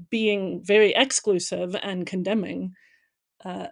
being 0.09 0.63
very 0.63 0.93
exclusive 0.93 1.75
and 1.81 2.05
condemning. 2.05 2.73
Uh, 3.43 3.67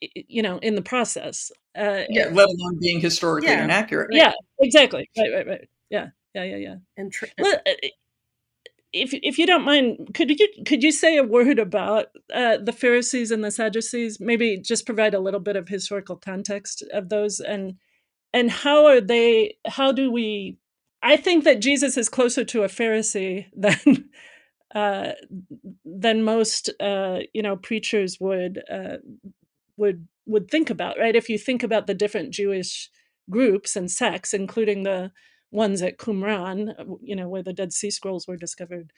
you 0.00 0.42
know, 0.42 0.58
in 0.58 0.74
the 0.74 0.82
process. 0.82 1.50
Uh, 1.76 2.02
Yeah, 2.08 2.26
let 2.32 2.48
alone 2.48 2.78
being 2.80 3.00
historically 3.00 3.50
Yeah, 3.50 3.64
inaccurate. 3.64 4.08
right. 4.12 4.22
yeah, 4.22 4.32
exactly. 4.60 5.08
Right, 5.16 5.32
right, 5.32 5.46
right. 5.46 5.68
Yeah, 5.90 6.08
yeah, 6.34 6.44
yeah, 6.44 6.56
yeah. 6.56 6.76
And 6.96 7.12
tra- 7.12 7.28
Well, 7.38 7.60
uh, 7.66 7.88
if 8.92 9.12
if 9.12 9.38
you 9.38 9.46
don't 9.46 9.64
mind, 9.64 10.10
could 10.14 10.30
you 10.30 10.48
could 10.64 10.82
you 10.82 10.92
say 10.92 11.16
a 11.16 11.24
word 11.24 11.58
about 11.58 12.06
uh, 12.32 12.58
the 12.58 12.72
Pharisees 12.72 13.30
and 13.30 13.44
the 13.44 13.50
Sadducees? 13.50 14.20
Maybe 14.20 14.58
just 14.58 14.86
provide 14.86 15.14
a 15.14 15.20
little 15.20 15.40
bit 15.40 15.56
of 15.56 15.68
historical 15.68 16.16
context 16.16 16.82
of 16.92 17.08
those, 17.08 17.40
and 17.40 17.74
and 18.32 18.50
how 18.50 18.86
are 18.86 19.00
they? 19.00 19.56
How 19.66 19.92
do 19.92 20.10
we? 20.10 20.56
I 21.02 21.16
think 21.16 21.44
that 21.44 21.60
Jesus 21.60 21.96
is 21.96 22.08
closer 22.08 22.44
to 22.44 22.62
a 22.62 22.68
Pharisee 22.68 23.46
than 23.56 24.10
uh, 24.74 25.12
than 25.84 26.22
most 26.22 26.70
uh, 26.80 27.20
you 27.32 27.42
know 27.42 27.56
preachers 27.56 28.18
would 28.20 28.62
uh, 28.70 28.98
would 29.76 30.06
would 30.26 30.50
think 30.50 30.70
about, 30.70 30.98
right? 30.98 31.16
If 31.16 31.28
you 31.28 31.38
think 31.38 31.62
about 31.62 31.86
the 31.86 31.94
different 31.94 32.32
Jewish 32.32 32.90
groups 33.28 33.76
and 33.76 33.90
sects, 33.90 34.32
including 34.32 34.84
the 34.84 35.10
ones 35.54 35.80
at 35.82 35.98
Qumran, 35.98 36.74
you 37.00 37.14
know, 37.14 37.28
where 37.28 37.42
the 37.42 37.52
Dead 37.52 37.72
Sea 37.72 37.90
Scrolls 37.90 38.26
were 38.26 38.36
discovered. 38.36 38.92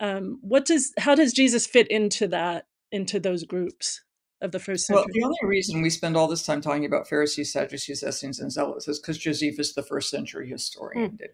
Um, 0.00 0.38
what 0.42 0.66
does 0.66 0.92
how 0.98 1.14
does 1.14 1.32
Jesus 1.32 1.66
fit 1.66 1.88
into 1.88 2.28
that 2.28 2.66
into 2.92 3.18
those 3.18 3.44
groups 3.44 4.02
of 4.42 4.52
the 4.52 4.58
first 4.58 4.86
century? 4.86 5.04
Well, 5.06 5.12
the 5.14 5.24
only 5.24 5.38
reason 5.56 5.80
we 5.80 5.90
spend 5.90 6.16
all 6.16 6.28
this 6.28 6.44
time 6.44 6.60
talking 6.60 6.84
about 6.84 7.08
Pharisees, 7.08 7.52
Sadducees, 7.52 8.02
Essenes, 8.02 8.38
and 8.38 8.52
Zealots 8.52 8.86
is 8.86 8.98
because 8.98 9.18
Josephus, 9.18 9.72
the 9.72 9.82
first 9.82 10.10
century 10.10 10.48
historian, 10.48 11.12
Mm. 11.12 11.18
did. 11.18 11.30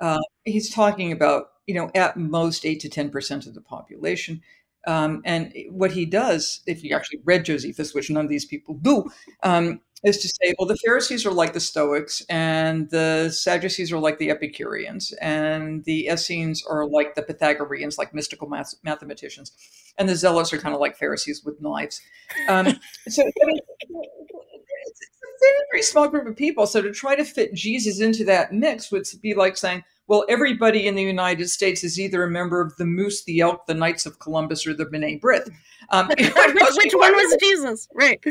Uh, 0.00 0.20
he's 0.44 0.70
talking 0.74 1.12
about, 1.12 1.52
you 1.66 1.74
know, 1.74 1.90
at 1.94 2.16
most 2.16 2.66
eight 2.66 2.80
to 2.80 2.88
ten 2.88 3.10
percent 3.10 3.46
of 3.46 3.54
the 3.54 3.60
population. 3.62 4.42
Um, 4.86 5.22
and 5.24 5.54
what 5.70 5.92
he 5.92 6.04
does, 6.04 6.60
if 6.66 6.84
you 6.84 6.94
actually 6.94 7.20
read 7.24 7.46
Josephus, 7.46 7.94
which 7.94 8.10
none 8.10 8.26
of 8.26 8.30
these 8.30 8.44
people 8.44 8.74
do, 8.74 9.10
um, 9.42 9.80
is 10.04 10.18
to 10.18 10.28
say, 10.28 10.54
well, 10.58 10.68
the 10.68 10.76
Pharisees 10.76 11.24
are 11.24 11.32
like 11.32 11.54
the 11.54 11.60
Stoics, 11.60 12.22
and 12.28 12.90
the 12.90 13.30
Sadducees 13.30 13.90
are 13.90 13.98
like 13.98 14.18
the 14.18 14.30
Epicureans, 14.30 15.12
and 15.20 15.84
the 15.84 16.06
Essenes 16.06 16.62
are 16.68 16.86
like 16.86 17.14
the 17.14 17.22
Pythagoreans, 17.22 17.96
like 17.96 18.14
mystical 18.14 18.48
math- 18.48 18.74
mathematicians, 18.82 19.52
and 19.96 20.08
the 20.08 20.16
Zealots 20.16 20.52
are 20.52 20.58
kind 20.58 20.74
of 20.74 20.80
like 20.80 20.96
Pharisees 20.96 21.42
with 21.44 21.60
knives. 21.60 22.00
Um, 22.48 22.66
so, 23.08 23.22
I 23.22 23.46
mean, 23.46 23.58
it's 23.78 25.00
a 25.00 25.26
very, 25.40 25.66
very 25.72 25.82
small 25.82 26.08
group 26.08 26.26
of 26.26 26.36
people. 26.36 26.66
So, 26.66 26.82
to 26.82 26.92
try 26.92 27.16
to 27.16 27.24
fit 27.24 27.54
Jesus 27.54 28.00
into 28.00 28.24
that 28.24 28.52
mix 28.52 28.92
would 28.92 29.06
be 29.22 29.34
like 29.34 29.56
saying, 29.56 29.84
well, 30.06 30.26
everybody 30.28 30.86
in 30.86 30.96
the 30.96 31.02
United 31.02 31.48
States 31.48 31.82
is 31.82 31.98
either 31.98 32.22
a 32.24 32.30
member 32.30 32.60
of 32.60 32.76
the 32.76 32.84
Moose, 32.84 33.24
the 33.24 33.40
Elk, 33.40 33.66
the 33.66 33.74
Knights 33.74 34.04
of 34.04 34.18
Columbus, 34.18 34.66
or 34.66 34.74
the 34.74 34.84
B'nai 34.84 35.18
B'rith. 35.18 35.50
Um, 35.88 36.08
which, 36.18 36.28
which 36.76 36.92
one 36.92 37.12
was 37.14 37.36
Jesus? 37.40 37.88
Right. 37.94 38.22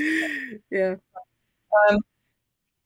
Yeah. 0.70 0.96
Um, 1.90 2.00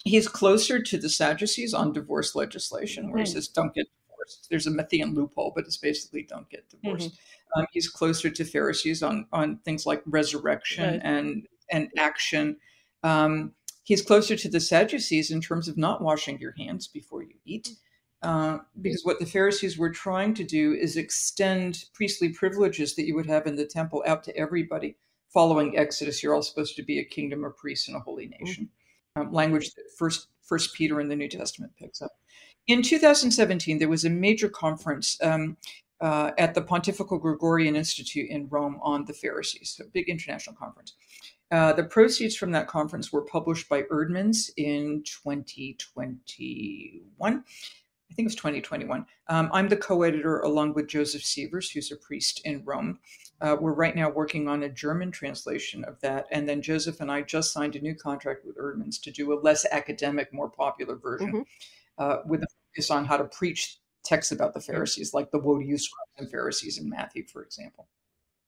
he's 0.03 0.27
closer 0.27 0.81
to 0.81 0.97
the 0.97 1.09
Sadducees 1.09 1.73
on 1.73 1.93
divorce 1.93 2.35
legislation, 2.35 3.09
where 3.11 3.19
he 3.23 3.29
Hmm. 3.29 3.33
says, 3.33 3.47
don't 3.47 3.73
get 3.73 3.87
divorced. 4.09 4.47
There's 4.49 4.67
a 4.67 4.71
Matthean 4.71 5.13
loophole, 5.15 5.51
but 5.55 5.65
it's 5.65 5.77
basically 5.77 6.23
don't 6.23 6.49
get 6.49 6.69
divorced. 6.69 7.17
Um, 7.55 7.65
he's 7.71 7.89
closer 7.89 8.29
to 8.29 8.45
Pharisees 8.45 9.01
on, 9.03 9.27
on 9.31 9.57
things 9.59 9.85
like 9.85 10.01
resurrection 10.05 10.83
Right. 10.93 11.01
and, 11.03 11.47
and 11.71 11.89
action. 11.97 12.57
Um, 13.03 13.53
he's 13.83 14.01
closer 14.01 14.35
to 14.35 14.49
the 14.49 14.59
Sadducees 14.59 15.31
in 15.31 15.41
terms 15.41 15.67
of 15.67 15.77
not 15.77 16.01
washing 16.01 16.39
your 16.39 16.53
hands 16.57 16.87
before 16.87 17.23
you 17.23 17.35
eat. 17.45 17.69
Uh, 18.23 18.57
because 18.81 19.05
what 19.05 19.19
the 19.19 19.25
Pharisees 19.25 19.77
were 19.77 19.91
trying 19.91 20.33
to 20.33 20.43
do 20.43 20.73
is 20.73 20.97
extend 20.97 21.85
priestly 21.93 22.29
privileges 22.29 22.95
that 22.95 23.05
you 23.05 23.15
would 23.15 23.27
have 23.27 23.45
in 23.45 23.55
the 23.55 23.65
temple 23.65 24.03
out 24.07 24.23
to 24.23 24.35
everybody. 24.35 24.97
Following 25.33 25.77
Exodus, 25.77 26.23
you're 26.23 26.33
all 26.33 26.41
supposed 26.41 26.75
to 26.75 26.83
be 26.83 26.99
a 26.99 27.05
kingdom 27.05 27.43
of 27.43 27.57
priests 27.57 27.87
and 27.87 27.97
a 27.97 27.99
holy 27.99 28.31
nation. 28.39 28.69
Um, 29.15 29.31
language 29.31 29.73
that 29.75 29.83
First 29.97 30.27
First 30.43 30.73
Peter 30.73 31.01
in 31.01 31.09
the 31.09 31.15
New 31.15 31.27
Testament 31.27 31.73
picks 31.77 32.01
up. 32.01 32.11
In 32.67 32.81
2017, 32.81 33.79
there 33.79 33.89
was 33.89 34.05
a 34.05 34.09
major 34.09 34.49
conference 34.49 35.17
um, 35.21 35.57
uh, 35.99 36.31
at 36.37 36.53
the 36.53 36.61
Pontifical 36.61 37.17
Gregorian 37.17 37.75
Institute 37.75 38.29
in 38.29 38.47
Rome 38.49 38.79
on 38.81 39.05
the 39.05 39.13
Pharisees, 39.13 39.81
a 39.83 39.87
big 39.87 40.07
international 40.09 40.55
conference. 40.55 40.93
Uh, 41.49 41.71
the 41.73 41.83
proceeds 41.83 42.35
from 42.35 42.51
that 42.51 42.67
conference 42.67 43.13
were 43.13 43.23
published 43.23 43.69
by 43.69 43.83
Eerdmans 43.83 44.49
in 44.57 45.01
2021. 45.05 47.43
I 48.09 48.13
think 48.13 48.25
it 48.25 48.29
was 48.29 48.35
2021. 48.35 49.05
Um, 49.27 49.49
I'm 49.51 49.67
the 49.67 49.77
co 49.77 50.03
editor 50.03 50.39
along 50.39 50.73
with 50.73 50.87
Joseph 50.87 51.23
Sievers, 51.23 51.69
who's 51.69 51.91
a 51.91 51.97
priest 51.97 52.41
in 52.45 52.63
Rome. 52.63 52.99
Uh, 53.41 53.55
we're 53.59 53.73
right 53.73 53.95
now 53.95 54.09
working 54.09 54.47
on 54.47 54.63
a 54.63 54.69
German 54.69 55.11
translation 55.11 55.83
of 55.83 55.99
that. 56.01 56.25
And 56.31 56.47
then 56.47 56.61
Joseph 56.61 57.01
and 57.01 57.11
I 57.11 57.21
just 57.21 57.51
signed 57.51 57.75
a 57.75 57.81
new 57.81 57.95
contract 57.95 58.45
with 58.45 58.57
Eerdmans 58.57 59.01
to 59.03 59.11
do 59.11 59.33
a 59.33 59.39
less 59.41 59.65
academic, 59.71 60.33
more 60.33 60.49
popular 60.49 60.95
version 60.95 61.31
Mhm. 61.31 61.45
uh, 61.97 62.17
with 62.25 62.43
a 62.43 62.47
focus 62.73 62.89
on 62.89 63.05
how 63.05 63.17
to 63.17 63.25
preach 63.25 63.79
texts 64.03 64.31
about 64.31 64.53
the 64.53 64.61
Pharisees, 64.61 65.13
like 65.13 65.29
the 65.31 65.39
woe 65.39 65.59
to 65.59 65.65
you, 65.65 65.77
scribes 65.77 66.11
and 66.17 66.31
Pharisees 66.31 66.77
in 66.79 66.89
Matthew, 66.89 67.25
for 67.27 67.43
example, 67.43 67.89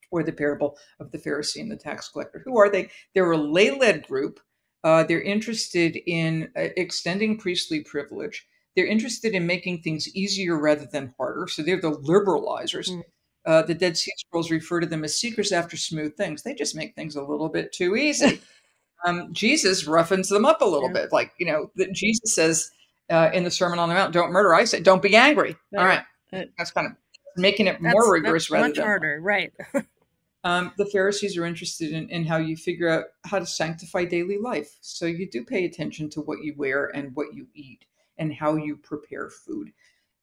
or 0.10 0.24
the 0.24 0.32
parable 0.32 0.78
of 1.00 1.12
the 1.12 1.18
Pharisee 1.20 1.62
and 1.62 1.70
the 1.70 1.76
tax 1.76 2.10
collector. 2.10 2.42
Who 2.46 2.58
are 2.58 2.70
they? 2.70 2.90
They're 3.14 3.32
a 3.32 3.38
lay 3.38 3.72
led 3.72 4.08
group. 4.08 4.40
Uh, 4.86 5.04
they're 5.04 5.22
interested 5.22 5.98
in 6.08 6.50
uh, 6.56 6.70
extending 6.78 7.38
priestly 7.38 7.82
privilege. 7.82 8.48
They're 8.76 8.86
interested 8.86 9.34
in 9.34 9.46
making 9.48 9.82
things 9.82 10.08
easier 10.16 10.58
rather 10.58 10.88
than 10.92 11.14
harder. 11.18 11.48
So 11.48 11.62
they're 11.64 11.82
the 11.82 11.92
liberalizers. 11.92 12.90
Mm. 12.90 13.02
Uh, 13.46 13.62
the 13.64 13.74
Dead 13.74 13.98
Sea 13.98 14.12
Scrolls 14.18 14.52
refer 14.52 14.80
to 14.80 14.88
them 14.88 15.04
as 15.04 15.20
seekers 15.20 15.52
after 15.52 15.76
smooth 15.76 16.16
things. 16.16 16.44
They 16.44 16.54
just 16.54 16.76
make 16.76 16.96
things 16.96 17.16
a 17.16 17.24
little 17.24 17.50
bit 17.50 17.74
too 17.74 17.96
easy. 17.96 18.42
um, 19.06 19.34
Jesus 19.34 19.88
roughens 19.88 20.30
them 20.30 20.46
up 20.46 20.62
a 20.62 20.66
little 20.66 20.90
Yeah. 20.90 21.02
bit. 21.02 21.12
Like, 21.12 21.34
you 21.40 21.46
know, 21.46 21.72
that 21.76 21.94
Jesus 21.94 22.36
says 22.36 22.72
uh, 23.10 23.32
in 23.34 23.44
the 23.44 23.52
Sermon 23.52 23.80
on 23.80 23.90
the 23.90 23.96
Mount, 23.96 24.14
don't 24.14 24.32
murder. 24.32 24.54
I 24.54 24.66
say, 24.66 24.82
don't 24.82 25.02
be 25.02 25.16
angry. 25.16 25.56
All 25.78 25.84
Right. 25.84 26.04
Right. 26.32 26.50
That's 26.58 26.72
kind 26.72 26.88
of 26.88 26.94
making 27.36 27.68
it 27.68 27.80
That's, 27.82 27.94
more 27.94 28.12
rigorous 28.14 28.46
that's 28.46 28.52
rather 28.52 28.68
much 28.68 28.76
than 28.76 28.86
harder. 28.86 29.20
Right. 29.22 29.52
um, 30.44 30.72
the 30.78 30.86
Pharisees 30.86 31.38
are 31.38 31.46
interested 31.46 31.92
in, 31.92 32.08
in 32.10 32.26
how 32.26 32.38
you 32.38 32.56
figure 32.56 32.88
out 32.88 33.06
how 33.26 33.40
to 33.40 33.46
sanctify 33.48 34.06
daily 34.06 34.38
life. 34.38 34.78
So 34.82 35.06
you 35.06 35.28
do 35.30 35.44
pay 35.44 35.66
attention 35.66 36.10
to 36.12 36.22
what 36.22 36.44
you 36.44 36.54
wear 36.56 36.92
and 36.94 37.16
what 37.16 37.34
you 37.34 37.48
eat 37.56 37.86
and 38.20 38.34
how 38.34 38.56
you 38.56 38.76
prepare 38.78 39.30
food. 39.30 39.72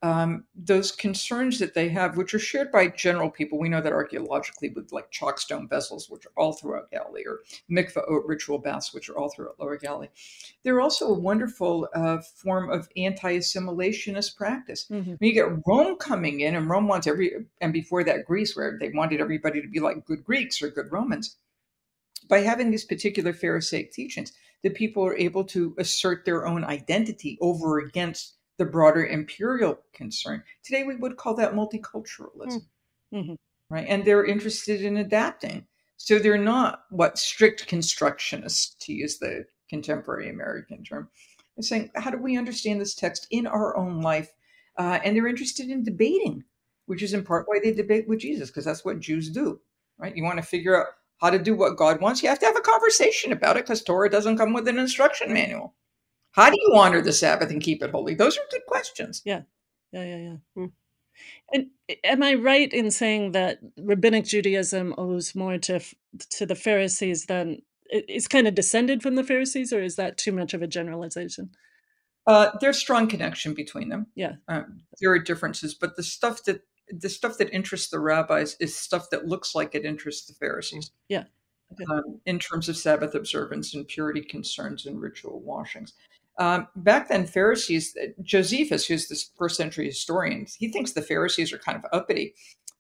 Um, 0.03 0.45
those 0.55 0.93
concerns 0.93 1.59
that 1.59 1.73
they 1.73 1.89
have, 1.89 2.19
which 2.19 2.35
are 2.35 2.39
shared 2.39 2.71
by 2.71 2.89
general 2.89 3.31
people, 3.31 3.59
we 3.59 3.71
know 3.71 3.81
that 3.81 3.95
archaeologically 3.95 4.69
with 4.69 4.93
like 4.93 5.11
chalk 5.11 5.41
stone 5.41 5.67
vessels, 5.69 6.11
which 6.11 6.27
are 6.27 6.33
all 6.37 6.53
throughout 6.53 6.91
Galilee, 6.91 7.25
or 7.27 7.41
mikvah 7.71 8.23
ritual 8.27 8.59
baths, 8.59 8.93
which 8.93 9.09
are 9.09 9.17
all 9.17 9.31
throughout 9.31 9.59
Lower 9.59 9.79
Galilee. 9.79 10.09
They're 10.63 10.83
also 10.83 11.09
a 11.09 11.19
wonderful 11.19 11.89
uh, 11.95 12.19
form 12.19 12.71
of 12.71 12.89
anti-assimilationist 12.97 14.37
practice 14.37 14.87
Mhm. 14.91 15.19
when 15.19 15.29
you 15.29 15.33
get 15.33 15.49
Rome 15.67 15.97
coming 15.97 16.41
in, 16.41 16.55
and 16.55 16.69
Rome 16.69 16.89
wants 16.89 17.07
every, 17.07 17.33
and 17.63 17.73
before 17.73 18.05
that, 18.05 18.27
Greece, 18.27 18.55
where 18.55 18.77
they 18.79 18.91
wanted 18.91 19.21
everybody 19.21 19.63
to 19.63 19.69
be 19.69 19.81
like 19.81 20.05
good 20.05 20.23
Greeks 20.23 20.63
or 20.63 20.69
good 20.69 20.93
Romans. 20.93 21.39
By 22.29 22.41
having 22.41 22.71
these 22.71 22.85
particular 22.85 23.33
Pharisaic 23.33 23.93
teachings, 23.93 24.33
the 24.63 24.71
people 24.71 25.05
are 25.05 25.17
able 25.17 25.45
to 25.45 25.75
assert 25.79 26.25
their 26.25 26.47
own 26.47 26.65
identity 26.65 27.39
over 27.41 27.79
against 27.79 28.37
the 28.59 28.65
broader 28.65 29.07
imperial 29.07 29.79
concern. 29.93 30.43
Today, 30.65 30.85
we 30.85 30.97
would 30.97 31.17
call 31.17 31.35
that 31.35 31.53
multiculturalism, 31.53 32.63
Mhm. 33.13 33.37
right? 33.71 33.87
And 33.89 34.05
they're 34.05 34.25
interested 34.25 34.83
in 34.83 34.97
adapting. 34.97 35.67
So 35.99 36.19
they're 36.19 36.39
not 36.39 36.85
what 36.91 37.19
strict 37.19 37.69
constructionists, 37.69 38.77
to 38.81 38.93
use 38.93 39.19
the 39.19 39.47
contemporary 39.69 40.29
American 40.29 40.85
term. 40.85 41.11
They're 41.57 41.63
saying, 41.63 41.91
how 41.95 42.11
do 42.11 42.19
we 42.19 42.37
understand 42.37 42.81
this 42.81 42.95
text 42.95 43.27
in 43.31 43.47
our 43.47 43.77
own 43.77 44.01
life? 44.03 44.33
Uh, 44.79 45.01
and 45.05 45.17
they're 45.17 45.27
interested 45.27 45.71
in 45.71 45.83
debating, 45.83 46.45
which 46.85 47.03
is 47.03 47.15
in 47.15 47.25
part 47.25 47.49
why 47.49 47.61
they 47.63 47.73
debate 47.73 48.07
with 48.09 48.21
Jesus, 48.21 48.51
because 48.51 48.65
that's 48.65 48.85
what 48.85 49.01
Jews 49.01 49.31
do, 49.31 49.61
right? 49.99 50.15
You 50.15 50.23
want 50.23 50.39
to 50.39 50.45
figure 50.45 50.79
out 50.79 50.89
how 51.19 51.31
to 51.31 51.39
do 51.39 51.55
what 51.55 51.77
God 51.77 52.01
wants. 52.01 52.23
You 52.23 52.29
have 52.29 52.39
to 52.41 52.47
have 52.47 52.57
a 52.57 52.61
conversation 52.61 53.33
about 53.33 53.57
it, 53.57 53.65
because 53.65 53.83
Torah 53.83 54.11
doesn't 54.11 54.39
come 54.39 54.53
with 54.53 54.69
an 54.69 54.79
instruction 54.79 55.33
manual. 55.33 55.75
How 56.33 56.51
do 56.51 56.57
you 56.59 56.75
honor 56.77 57.01
the 57.01 57.13
Sabbath 57.13 57.51
and 57.51 57.63
keep 57.63 57.83
it 57.83 57.91
holy? 57.91 58.15
Those 58.15 58.37
are 58.37 58.43
good 58.51 58.67
questions. 58.67 59.23
Yeah, 59.25 59.43
yeah, 59.93 60.05
yeah. 60.05 60.37
Hmm. 60.55 60.67
And 61.53 61.67
am 62.05 62.23
I 62.23 62.35
right 62.35 62.71
in 62.71 62.91
saying 62.91 63.33
that 63.33 63.61
rabbinic 63.79 64.27
Judaism 64.27 64.95
owes 64.99 65.35
more 65.35 65.57
to 65.59 65.81
to 66.31 66.45
the 66.45 66.55
Pharisees 66.55 67.25
than 67.27 67.63
it's 67.89 68.29
kind 68.29 68.47
of 68.47 68.55
descended 68.55 69.03
from 69.03 69.15
the 69.15 69.25
Pharisees, 69.25 69.73
or 69.73 69.83
is 69.83 69.97
that 69.97 70.19
too 70.19 70.33
much 70.33 70.53
of 70.53 70.61
a 70.61 70.67
generalization? 70.67 71.51
Uh, 72.27 72.51
there's 72.61 72.77
strong 72.77 73.07
connection 73.07 73.55
between 73.55 73.89
them. 73.89 74.09
Yeah. 74.15 74.33
Um, 74.49 74.81
there 75.01 75.13
are 75.13 75.19
differences, 75.19 75.75
but 75.75 75.97
the 75.97 76.03
stuff 76.03 76.43
that 76.45 76.63
the 76.91 77.09
stuff 77.09 77.39
that 77.39 77.53
interests 77.53 77.91
the 77.91 78.01
rabbis 78.01 78.57
is 78.61 78.77
stuff 78.77 79.11
that 79.11 79.27
looks 79.27 79.55
like 79.55 79.75
it 79.75 79.85
interests 79.85 80.27
the 80.27 80.35
Pharisees. 80.35 80.91
Yeah. 81.09 81.25
Okay. 81.73 81.85
Um, 81.91 82.21
in 82.27 82.39
terms 82.39 82.69
of 82.69 82.77
Sabbath 82.77 83.15
observance 83.15 83.75
and 83.75 83.87
purity 83.89 84.23
concerns 84.23 84.87
and 84.87 85.01
ritual 85.01 85.41
washings. 85.41 85.95
Um, 86.39 86.69
back 86.77 87.09
then, 87.09 87.27
Pharisees, 87.27 87.97
Josephus, 88.23 88.87
who's 88.87 89.09
this 89.09 89.31
first 89.37 89.57
century 89.57 89.87
historian, 89.87 90.47
he 90.59 90.69
thinks 90.71 90.93
the 90.93 91.03
Pharisees 91.03 91.53
are 91.53 91.59
kind 91.59 91.77
of 91.77 91.85
uppity 91.93 92.35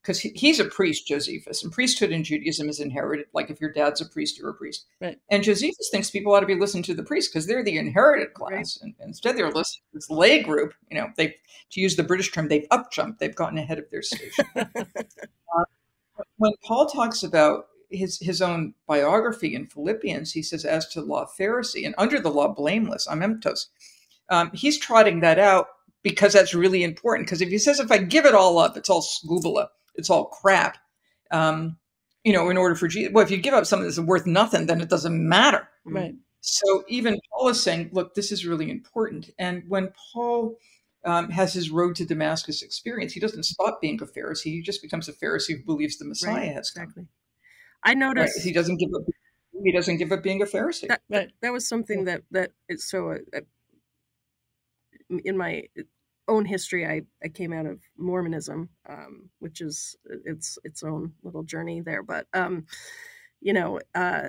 because 0.06 0.20
he, 0.20 0.28
he's 0.36 0.60
a 0.60 0.64
priest, 0.64 1.08
Josephus, 1.08 1.64
and 1.64 1.72
priesthood 1.72 2.12
in 2.12 2.22
Judaism 2.22 2.68
is 2.68 2.78
inherited. 2.78 3.26
Like 3.34 3.50
if 3.50 3.60
your 3.60 3.72
dad's 3.72 4.00
a 4.00 4.06
priest, 4.06 4.38
you're 4.38 4.50
a 4.50 4.54
priest. 4.54 4.86
Right. 5.00 5.18
And 5.30 5.42
Josephus 5.42 5.88
thinks 5.90 6.10
people 6.10 6.32
ought 6.32 6.40
to 6.40 6.46
be 6.46 6.54
listening 6.54 6.84
to 6.84 6.94
the 6.94 7.02
priests 7.02 7.28
because 7.28 7.48
they're 7.48 7.64
the 7.64 7.76
inherited 7.76 8.32
class. 8.32 8.78
Right. 8.80 8.82
And, 8.82 8.94
and 9.00 9.08
instead, 9.08 9.36
they're 9.36 9.50
listening 9.50 9.82
to 9.90 9.94
this 9.94 10.08
lay 10.08 10.44
group. 10.44 10.74
You 10.90 10.98
know, 10.98 11.08
they 11.16 11.34
to 11.70 11.80
use 11.80 11.96
the 11.96 12.04
British 12.04 12.30
term, 12.30 12.46
they've 12.46 12.68
up 12.70 12.92
jumped. 12.92 13.18
They've 13.18 13.34
gotten 13.34 13.58
ahead 13.58 13.80
of 13.80 13.90
their 13.90 14.02
station. 14.02 14.44
uh, 14.56 15.64
when 16.36 16.52
Paul 16.64 16.86
talks 16.86 17.24
about 17.24 17.66
his 17.90 18.20
his 18.20 18.40
own 18.40 18.74
biography 18.86 19.56
in 19.56 19.66
Philippians, 19.66 20.32
he 20.32 20.42
says, 20.42 20.64
"As 20.64 20.86
to 20.88 21.00
the 21.00 21.06
law, 21.06 21.26
Pharisee, 21.38 21.84
and 21.84 21.96
under 21.98 22.20
the 22.20 22.30
law, 22.30 22.48
blameless." 22.48 23.08
Amemptos. 23.08 23.66
Um, 24.28 24.52
he's 24.54 24.78
trotting 24.78 25.20
that 25.20 25.40
out 25.40 25.66
because 26.04 26.34
that's 26.34 26.54
really 26.54 26.84
important. 26.84 27.26
Because 27.26 27.42
if 27.42 27.48
he 27.48 27.58
says, 27.58 27.80
"If 27.80 27.90
I 27.90 27.98
give 27.98 28.24
it 28.24 28.34
all 28.34 28.58
up, 28.58 28.76
it's 28.76 28.88
all 28.88 29.02
skubala," 29.02 29.68
it's 29.96 30.10
all 30.10 30.26
crap. 30.26 30.78
Um, 31.30 31.78
you 32.24 32.32
know, 32.32 32.50
in 32.50 32.56
order 32.56 32.74
for 32.74 32.88
Jesus, 32.88 33.12
well, 33.12 33.24
if 33.24 33.30
you 33.30 33.36
give 33.38 33.54
up 33.54 33.66
something 33.66 33.86
that's 33.86 34.00
worth 34.00 34.26
nothing, 34.26 34.66
then 34.66 34.80
it 34.80 34.88
doesn't 34.88 35.28
matter. 35.28 35.68
Right. 35.84 36.14
So 36.40 36.84
even 36.88 37.18
Paul 37.32 37.48
is 37.48 37.62
saying, 37.62 37.90
look, 37.92 38.14
this 38.14 38.32
is 38.32 38.46
really 38.46 38.70
important. 38.70 39.30
And 39.38 39.64
when 39.68 39.92
Paul 40.12 40.56
um, 41.04 41.30
has 41.30 41.52
his 41.52 41.70
road 41.70 41.96
to 41.96 42.04
Damascus 42.04 42.62
experience, 42.62 43.12
he 43.12 43.20
doesn't 43.20 43.44
stop 43.44 43.80
being 43.80 44.00
a 44.02 44.06
Pharisee. 44.06 44.44
He 44.52 44.62
just 44.62 44.82
becomes 44.82 45.08
a 45.08 45.12
Pharisee 45.12 45.56
who 45.56 45.64
believes 45.64 45.98
the 45.98 46.04
Messiah 46.04 46.34
right, 46.34 46.52
has 46.52 46.70
exactly. 46.70 47.02
come. 47.02 47.08
I 47.84 47.94
noticed 47.94 48.38
right. 48.38 48.44
he 48.44 48.52
doesn't 48.52 48.78
give 48.78 48.90
up. 48.94 49.02
He 49.64 49.72
doesn't 49.72 49.96
give 49.96 50.12
up 50.12 50.22
being 50.22 50.42
a 50.42 50.46
Pharisee. 50.46 50.88
That, 50.88 51.02
right. 51.08 51.30
that 51.42 51.52
was 51.52 51.66
something 51.68 52.04
that 52.04 52.22
that 52.32 52.52
is 52.68 52.88
so. 52.88 53.10
Uh, 53.10 53.40
in 55.24 55.36
my 55.36 55.62
own 56.28 56.44
history, 56.44 56.86
I, 56.86 57.02
I 57.22 57.28
came 57.28 57.52
out 57.52 57.66
of 57.66 57.80
Mormonism, 57.96 58.68
um, 58.88 59.30
which 59.38 59.60
is 59.60 59.96
its 60.24 60.58
its 60.64 60.82
own 60.82 61.12
little 61.22 61.42
journey 61.42 61.80
there. 61.80 62.02
But 62.02 62.26
um, 62.32 62.66
you 63.40 63.52
know, 63.52 63.80
uh, 63.94 64.28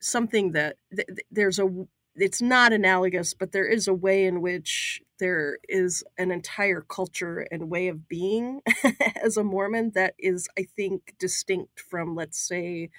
something 0.00 0.52
that 0.52 0.76
th- 0.94 1.08
there's 1.30 1.58
a 1.58 1.68
it's 2.14 2.42
not 2.42 2.72
analogous, 2.72 3.34
but 3.34 3.52
there 3.52 3.66
is 3.66 3.86
a 3.86 3.94
way 3.94 4.24
in 4.24 4.40
which 4.40 5.00
there 5.18 5.58
is 5.68 6.02
an 6.16 6.30
entire 6.30 6.80
culture 6.80 7.46
and 7.50 7.70
way 7.70 7.88
of 7.88 8.08
being 8.08 8.60
as 9.22 9.36
a 9.36 9.44
Mormon 9.44 9.92
that 9.94 10.14
is, 10.18 10.48
I 10.58 10.66
think, 10.76 11.14
distinct 11.18 11.80
from, 11.80 12.16
let's 12.16 12.38
say, 12.38 12.90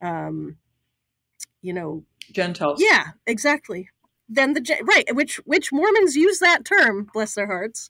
um, 0.00 0.56
you 1.60 1.72
know, 1.72 2.04
Gentiles. 2.32 2.80
Yeah, 2.82 3.08
exactly 3.26 3.90
then 4.28 4.54
the 4.54 4.78
right 4.84 5.14
which 5.14 5.36
which 5.44 5.72
mormons 5.72 6.16
use 6.16 6.38
that 6.38 6.64
term 6.64 7.08
bless 7.12 7.34
their 7.34 7.46
hearts 7.46 7.88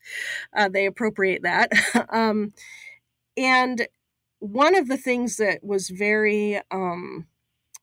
uh, 0.57 0.69
they 0.69 0.87
appropriate 0.87 1.43
that 1.43 1.71
um, 2.11 2.53
and 3.37 3.89
one 4.39 4.75
of 4.75 4.89
the 4.89 4.97
things 4.97 5.37
that 5.39 5.65
was 5.65 5.89
very 5.89 6.61
um, 6.71 7.27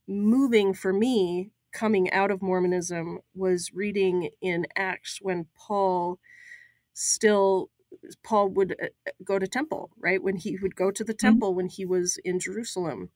moving 0.07 0.73
for 0.73 0.93
me 0.93 1.51
coming 1.71 2.11
out 2.11 2.31
of 2.31 2.41
mormonism 2.41 3.19
was 3.33 3.71
reading 3.73 4.29
in 4.41 4.65
acts 4.75 5.19
when 5.21 5.47
paul 5.55 6.19
still 6.93 7.69
paul 8.23 8.49
would 8.49 8.75
uh, 8.81 9.11
go 9.23 9.39
to 9.39 9.47
temple 9.47 9.89
right 9.97 10.21
when 10.21 10.35
he 10.35 10.57
would 10.61 10.75
go 10.75 10.91
to 10.91 11.03
the 11.03 11.13
mm-hmm. 11.13 11.27
temple 11.27 11.49
mm-hmm. 11.49 11.57
when 11.57 11.67
he 11.67 11.85
was 11.85 12.17
in 12.23 12.39
jerusalem 12.39 13.09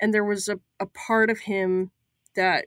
and 0.00 0.14
there 0.14 0.24
was 0.24 0.48
a, 0.48 0.58
a 0.78 0.86
part 0.86 1.28
of 1.28 1.40
him 1.40 1.90
that 2.34 2.66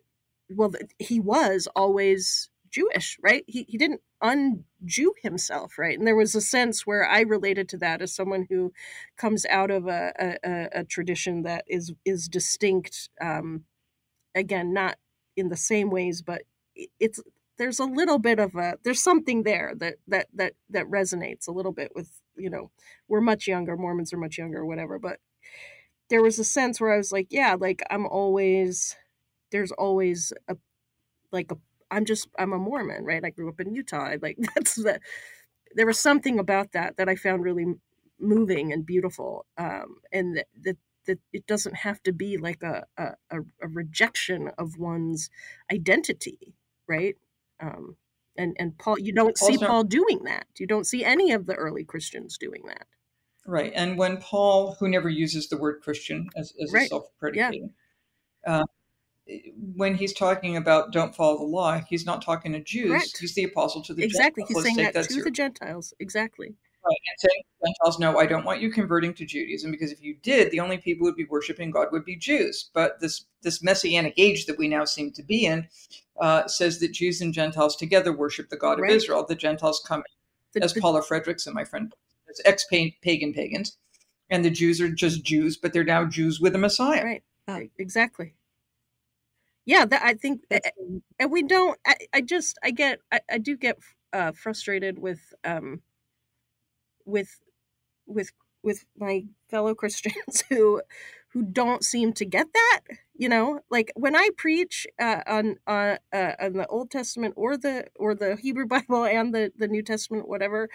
well, 0.55 0.74
he 1.00 1.19
was 1.19 1.67
always 1.75 2.50
Jewish, 2.72 3.17
right? 3.22 3.43
He, 3.48 3.65
he 3.69 3.77
didn't 3.77 4.01
un-Jew 4.22 5.13
himself, 5.22 5.77
right? 5.77 5.98
And 5.98 6.07
there 6.07 6.15
was 6.15 6.33
a 6.33 6.41
sense 6.41 6.88
where 6.88 7.07
I 7.07 7.22
related 7.22 7.69
to 7.69 7.77
that 7.79 8.01
as 8.01 8.15
someone 8.15 8.48
who 8.50 8.74
comes 9.17 9.45
out 9.45 9.69
of 9.69 9.88
a, 9.88 10.38
a, 10.43 10.69
a 10.79 10.83
tradition 10.83 11.43
that 11.43 11.65
is 11.67 11.93
is 12.05 12.27
distinct. 12.27 13.10
Um, 13.22 13.65
again, 14.36 14.74
not 14.74 14.98
in 15.36 15.50
the 15.50 15.57
same 15.57 15.89
ways, 15.89 16.22
but 16.22 16.43
it's 17.00 17.19
there's 17.57 17.79
a 17.79 17.86
little 17.86 18.17
bit 18.19 18.39
of 18.39 18.55
a 18.55 18.77
there's 18.83 19.03
something 19.03 19.43
there 19.43 19.74
that 19.77 19.95
that 20.07 20.27
that 20.33 20.53
that 20.69 20.86
resonates 20.88 21.48
a 21.48 21.51
little 21.51 21.72
bit 21.72 21.91
with 21.95 22.10
you 22.36 22.50
know 22.50 22.71
we're 23.08 23.21
much 23.21 23.47
younger 23.47 23.78
Mormons 23.78 24.12
are 24.13 24.17
much 24.17 24.38
younger 24.38 24.60
or 24.60 24.65
whatever, 24.65 24.97
but 24.99 25.19
there 26.10 26.21
was 26.21 26.39
a 26.39 26.43
sense 26.43 26.80
where 26.82 26.93
I 26.93 26.97
was 26.97 27.12
like, 27.12 27.28
yeah, 27.30 27.56
like 27.60 27.82
I'm 27.89 28.06
always 28.06 28.95
there's 29.54 29.72
always 29.72 30.34
a 30.50 30.58
like 31.32 31.52
a 31.52 31.58
I'm 31.89 32.04
just 32.04 32.28
I'm 32.38 32.52
a 32.52 32.58
Mormon, 32.58 33.06
right? 33.06 33.24
I 33.24 33.30
grew 33.30 33.48
up 33.48 33.62
in 33.62 33.74
Utah. 33.74 34.16
Like 34.22 34.38
that's 34.56 34.76
the 34.76 35.00
there 35.76 35.86
was 35.86 36.00
something 36.00 36.39
about 36.39 36.74
that 36.74 36.98
that 36.98 37.08
I 37.08 37.16
found 37.16 37.44
really 37.44 37.66
moving 38.20 38.74
and 38.74 38.86
beautiful, 38.86 39.46
um, 39.58 39.98
and 40.12 40.38
that, 40.38 40.48
that 40.63 40.78
that 41.06 41.20
it 41.32 41.46
doesn't 41.48 41.76
have 41.78 42.02
to 42.04 42.12
be 42.12 42.38
like 42.38 42.63
a 42.63 42.84
a, 42.98 43.13
a 43.62 43.68
rejection 43.68 44.52
of 44.58 44.78
one's 44.78 45.30
identity, 45.72 46.56
right? 46.88 47.16
Um, 47.62 47.96
and 48.36 48.56
and 48.60 48.78
Paul, 48.78 49.00
you 49.00 49.13
don't 49.13 49.38
see 49.38 49.58
Paul 49.58 49.84
doing 49.84 50.24
that. 50.24 50.48
You 50.58 50.68
don't 50.68 50.88
see 50.88 51.06
any 51.06 51.32
of 51.32 51.46
the 51.46 51.56
early 51.56 51.84
Christians 51.84 52.38
doing 52.38 52.63
that. 52.68 52.88
Right, 53.46 53.74
and 53.76 53.98
when 53.98 54.18
Paul, 54.18 54.78
who 54.80 54.88
never 54.88 55.10
uses 55.10 55.50
the 55.50 55.58
word 55.58 55.82
Christian 55.82 56.30
as, 56.38 56.54
as 56.63 56.72
right. 56.72 56.86
a 56.86 56.88
self-predicating, 56.88 57.74
yeah. 58.48 58.60
uh, 58.62 58.66
when 59.75 59.95
he's 59.95 60.13
talking 60.13 60.57
about 60.57 60.91
don't 60.91 61.15
follow 61.15 61.38
the 61.38 61.45
law, 61.45 61.81
he's 61.88 62.05
not 62.05 62.21
talking 62.21 62.51
to 62.53 62.59
Jews. 62.59 62.89
Correct. 62.89 63.17
He's 63.19 63.36
the 63.36 63.45
apostle 63.45 63.81
to 63.83 63.93
the 63.93 64.03
exactly. 64.03 64.43
Gentiles. 64.43 64.65
He's 64.65 64.75
saying 64.75 64.91
that 64.93 65.09
to 65.09 65.23
the 65.23 65.31
Gentiles. 65.31 65.93
Exactly. 65.99 66.47
Right, 66.86 66.97
and 67.09 67.19
saying 67.19 67.43
Gentiles, 67.65 67.99
no, 67.99 68.19
I 68.19 68.25
don't 68.25 68.43
want 68.43 68.59
you 68.59 68.69
converting 68.69 69.13
to 69.13 69.25
Judaism 69.25 69.71
because 69.71 69.93
if 69.93 70.03
you 70.03 70.17
did, 70.21 70.51
the 70.51 70.59
only 70.59 70.77
people 70.77 71.05
who 71.05 71.12
would 71.12 71.15
be 71.15 71.23
worshiping 71.23 71.71
God 71.71 71.88
would 71.93 72.03
be 72.03 72.17
Jews. 72.17 72.69
But 72.73 72.99
this 72.99 73.25
this 73.41 73.63
messianic 73.63 74.13
age 74.17 74.45
that 74.47 74.57
we 74.57 74.67
now 74.67 74.83
seem 74.83 75.12
to 75.12 75.23
be 75.23 75.45
in 75.45 75.69
uh, 76.19 76.47
says 76.47 76.79
that 76.79 76.91
Jews 76.91 77.21
and 77.21 77.33
Gentiles 77.33 77.77
together 77.77 78.12
worship 78.12 78.49
the 78.49 78.57
God 78.57 78.79
right. 78.79 78.91
of 78.91 78.97
Israel. 78.97 79.25
The 79.25 79.36
Gentiles 79.36 79.81
come 79.88 80.03
the, 80.51 80.62
as 80.62 80.73
the, 80.73 80.81
Paula 80.81 81.01
Fredriksen, 81.01 81.53
my 81.53 81.63
friend, 81.63 81.95
as 82.29 82.41
ex 82.43 82.65
pagan 82.69 83.33
pagans, 83.33 83.77
and 84.29 84.43
the 84.43 84.49
Jews 84.49 84.81
are 84.81 84.89
just 84.89 85.23
Jews, 85.23 85.55
but 85.55 85.71
they're 85.71 85.86
now 85.86 86.03
Jews 86.03 86.41
with 86.41 86.53
a 86.53 86.59
Messiah. 86.59 87.03
Right. 87.05 87.23
Uh, 87.47 87.62
exactly 87.77 88.33
yeah 89.65 89.86
that 89.86 90.02
i 90.04 90.13
think 90.15 90.41
and 91.19 91.32
we 91.32 91.43
don't 91.43 91.80
i, 91.88 91.95
I 92.13 92.21
just 92.21 92.58
i 92.63 92.71
get 92.71 92.99
I, 93.12 93.21
I 93.32 93.38
do 93.39 93.58
get 93.58 93.78
uh, 94.13 94.32
frustrated 94.34 94.99
with 94.99 95.21
um 95.45 95.82
with 97.06 97.39
with 98.08 98.32
with 98.63 98.86
my 98.97 99.26
fellow 99.49 99.76
christians 99.82 100.43
who 100.49 100.82
who 101.34 101.43
don't 101.43 101.84
seem 101.84 102.13
to 102.13 102.26
get 102.26 102.47
that 102.54 102.82
you 103.15 103.30
know? 103.30 103.62
Like 103.71 103.91
when 103.95 104.15
i 104.15 104.30
preach 104.38 104.88
uh, 104.99 105.21
on 105.28 105.58
uh, 105.67 105.97
uh, 106.13 106.34
on 106.41 106.54
the 106.54 106.67
old 106.67 106.91
testament 106.91 107.36
or 107.38 107.58
the 107.58 107.88
or 107.97 108.15
the 108.15 108.38
hebrew 108.38 108.67
bible 108.76 109.06
and 109.06 109.34
the 109.36 109.52
the 109.58 109.67
new 109.69 109.84
testament 109.84 110.28
whatever 110.30 110.69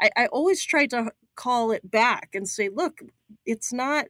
i 0.00 0.10
i 0.16 0.26
always 0.28 0.64
try 0.64 0.86
to 0.88 1.12
call 1.36 1.72
it 1.72 1.90
back 1.90 2.30
and 2.34 2.48
say 2.48 2.68
look 2.68 3.00
it's 3.46 3.72
not 3.72 4.06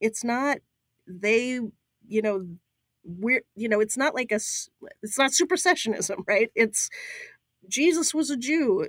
it's 0.00 0.24
not 0.24 0.58
they 1.06 1.60
you 2.08 2.22
know 2.22 2.46
we're 3.04 3.42
you 3.54 3.68
know 3.68 3.80
it's 3.80 3.96
not 3.96 4.14
like 4.14 4.32
a 4.32 4.36
it's 5.02 5.18
not 5.18 5.30
supersessionism 5.32 6.16
right? 6.26 6.50
It's 6.54 6.90
jesus 7.68 8.14
was 8.14 8.30
a 8.30 8.36
jew. 8.36 8.88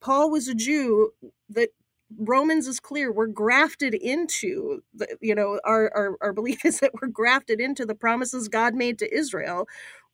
Paul 0.00 0.30
was 0.30 0.48
a 0.48 0.54
jew. 0.54 1.12
That 1.48 1.70
romans 2.18 2.66
is 2.66 2.80
clear. 2.80 3.10
We're 3.12 3.26
grafted 3.26 3.94
into 3.94 4.82
the 4.94 5.16
you 5.20 5.34
know 5.34 5.60
our 5.64 5.90
our, 5.94 6.16
our 6.20 6.32
belief 6.32 6.64
is 6.64 6.80
that 6.80 6.92
we're 7.00 7.08
grafted 7.08 7.60
into 7.60 7.86
the 7.86 7.94
promises 7.94 8.48
god 8.48 8.74
made 8.74 8.98
to 9.00 9.14
israel. 9.14 9.66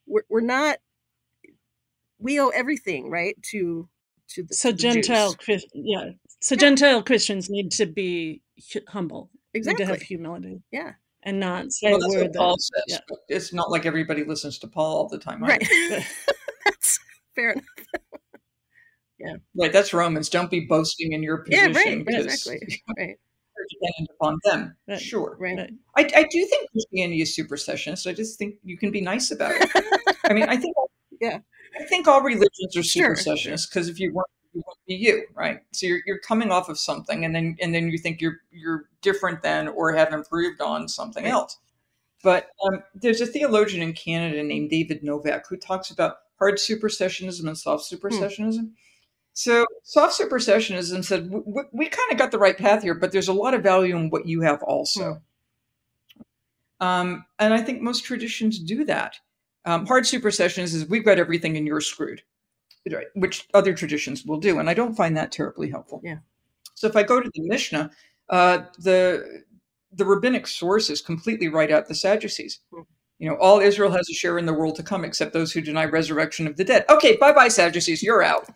We're, 0.05 0.23
we're 0.29 0.41
not 0.41 0.77
we 2.19 2.39
owe 2.39 2.49
everything 2.49 3.09
right 3.09 3.35
to 3.51 3.87
to 4.29 4.43
the 4.43 4.53
so 4.53 4.71
to 4.71 4.77
gentile 4.77 5.35
Chris, 5.35 5.65
yeah. 5.73 6.11
So 6.39 6.55
yeah. 6.55 6.59
gentile 6.59 7.03
christians 7.03 7.49
need 7.49 7.71
to 7.73 7.85
be 7.85 8.41
humble. 8.87 9.29
Exactly 9.53 9.85
need 9.85 9.87
to 9.87 9.93
have 9.93 10.01
humility. 10.01 10.61
Yeah 10.71 10.93
and 11.23 11.39
not 11.39 11.71
say 11.71 11.91
well, 11.91 11.99
that's 11.99 12.15
what 12.15 12.33
Paul 12.33 12.57
says. 12.59 12.83
Yeah. 12.87 13.15
It's 13.29 13.53
not 13.53 13.71
like 13.71 13.85
everybody 13.85 14.23
listens 14.23 14.59
to 14.59 14.67
Paul 14.67 14.97
all 14.97 15.09
the 15.09 15.17
time, 15.17 15.41
right? 15.41 15.61
that's 16.65 16.99
fair 17.35 17.51
enough. 17.51 17.65
yeah, 19.19 19.35
right. 19.55 19.71
That's 19.71 19.93
Romans. 19.93 20.29
Don't 20.29 20.51
be 20.51 20.61
boasting 20.61 21.13
in 21.13 21.23
your 21.23 21.37
position. 21.37 21.73
Yeah, 21.73 21.79
right. 21.79 22.05
Because 22.05 22.25
exactly. 22.25 22.83
Right. 22.97 23.17
Dependent 23.69 24.09
upon 24.19 24.39
them, 24.43 24.75
right. 24.89 24.99
sure. 24.99 25.37
Right. 25.39 25.69
I, 25.95 26.01
I 26.01 26.23
do 26.23 26.45
think 26.45 26.69
Christianity 26.71 27.21
is 27.21 27.37
supersessionist. 27.37 28.09
I 28.09 28.13
just 28.13 28.37
think 28.37 28.55
you 28.63 28.77
can 28.77 28.91
be 28.91 28.99
nice 28.99 29.31
about 29.31 29.53
it. 29.55 29.69
I 30.25 30.33
mean, 30.33 30.43
I 30.43 30.57
think 30.57 30.75
yeah, 31.21 31.37
I 31.79 31.83
think 31.85 32.07
all 32.07 32.21
religions 32.21 32.75
are 32.75 32.81
because 32.81 32.89
sure. 33.23 33.77
if 33.77 33.99
you 33.99 34.11
weren't 34.11 34.27
be 34.87 34.95
you, 34.95 35.25
right? 35.35 35.59
So 35.71 35.85
you're 35.85 36.01
you're 36.05 36.19
coming 36.19 36.51
off 36.51 36.69
of 36.69 36.79
something, 36.79 37.25
and 37.25 37.35
then 37.35 37.57
and 37.61 37.73
then 37.73 37.89
you 37.89 37.97
think 37.97 38.21
you're 38.21 38.37
you're 38.51 38.85
different 39.01 39.41
than 39.41 39.67
or 39.67 39.93
have 39.93 40.13
improved 40.13 40.61
on 40.61 40.87
something 40.87 41.25
else. 41.25 41.57
But 42.23 42.49
um, 42.65 42.83
there's 42.95 43.21
a 43.21 43.25
theologian 43.25 43.83
in 43.83 43.93
Canada 43.93 44.41
named 44.43 44.69
David 44.69 45.03
Novak 45.03 45.47
who 45.49 45.57
talks 45.57 45.91
about 45.91 46.17
hard 46.39 46.55
supersessionism 46.55 47.47
and 47.47 47.57
soft 47.57 47.89
hmm. 47.89 47.95
supersessionism. 47.95 48.59
Hmm. 48.59 48.73
So 49.33 49.65
soft 49.83 50.19
supersessionism 50.19 51.03
said 51.03 51.29
we, 51.29 51.63
we 51.71 51.85
kind 51.87 52.11
of 52.11 52.17
got 52.17 52.31
the 52.31 52.39
right 52.39 52.57
path 52.57 52.83
here, 52.83 52.93
but 52.93 53.11
there's 53.11 53.27
a 53.27 53.33
lot 53.33 53.53
of 53.53 53.63
value 53.63 53.95
in 53.95 54.09
what 54.09 54.27
you 54.27 54.41
have 54.41 54.61
also. 54.63 55.21
Hmm. 56.79 56.85
Um, 56.85 57.25
and 57.39 57.53
I 57.53 57.61
think 57.61 57.81
most 57.81 58.03
traditions 58.03 58.59
do 58.59 58.83
that. 58.85 59.15
Um, 59.65 59.85
hard 59.85 60.03
supersessionism 60.03 60.75
is 60.75 60.89
we've 60.89 61.05
got 61.05 61.19
everything 61.19 61.55
and 61.55 61.65
you're 61.65 61.81
screwed, 61.81 62.21
which 63.15 63.47
other 63.53 63.73
traditions 63.73 64.25
will 64.25 64.39
do, 64.39 64.59
and 64.59 64.69
I 64.69 64.73
don't 64.73 64.95
find 64.95 65.15
that 65.17 65.31
terribly 65.31 65.69
helpful. 65.69 66.01
Yeah. 66.03 66.17
So 66.75 66.87
if 66.87 66.95
I 66.95 67.03
go 67.03 67.21
to 67.21 67.31
the 67.33 67.47
Mishnah, 67.47 67.91
uh, 68.29 68.59
the 68.79 69.43
the 69.91 70.05
rabbinic 70.05 70.47
sources 70.47 71.01
completely 71.01 71.47
write 71.47 71.71
out 71.71 71.87
the 71.87 71.95
Sadducees. 71.95 72.59
Hmm. 72.73 72.81
You 73.19 73.29
know, 73.29 73.35
all 73.35 73.59
Israel 73.59 73.91
has 73.91 74.09
a 74.09 74.13
share 74.13 74.37
in 74.37 74.45
the 74.45 74.53
world 74.53 74.75
to 74.75 74.83
come, 74.83 75.05
except 75.05 75.33
those 75.33 75.53
who 75.53 75.61
deny 75.61 75.85
resurrection 75.85 76.47
of 76.47 76.57
the 76.57 76.63
dead. 76.63 76.83
Okay, 76.89 77.15
bye 77.15 77.31
bye, 77.31 77.47
Sadducees, 77.47 78.03
you're 78.03 78.23
out 78.23 78.49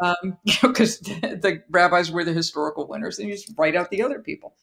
um, 0.00 0.38
you 0.44 0.54
because 0.62 0.98
the, 1.00 1.38
the, 1.40 1.62
rabbis 1.70 2.10
were 2.10 2.24
the 2.24 2.32
historical 2.32 2.86
winners, 2.86 3.18
and 3.18 3.28
you 3.28 3.34
just 3.34 3.52
write 3.56 3.76
out 3.76 3.90
the 3.90 4.02
other 4.02 4.20
people. 4.20 4.54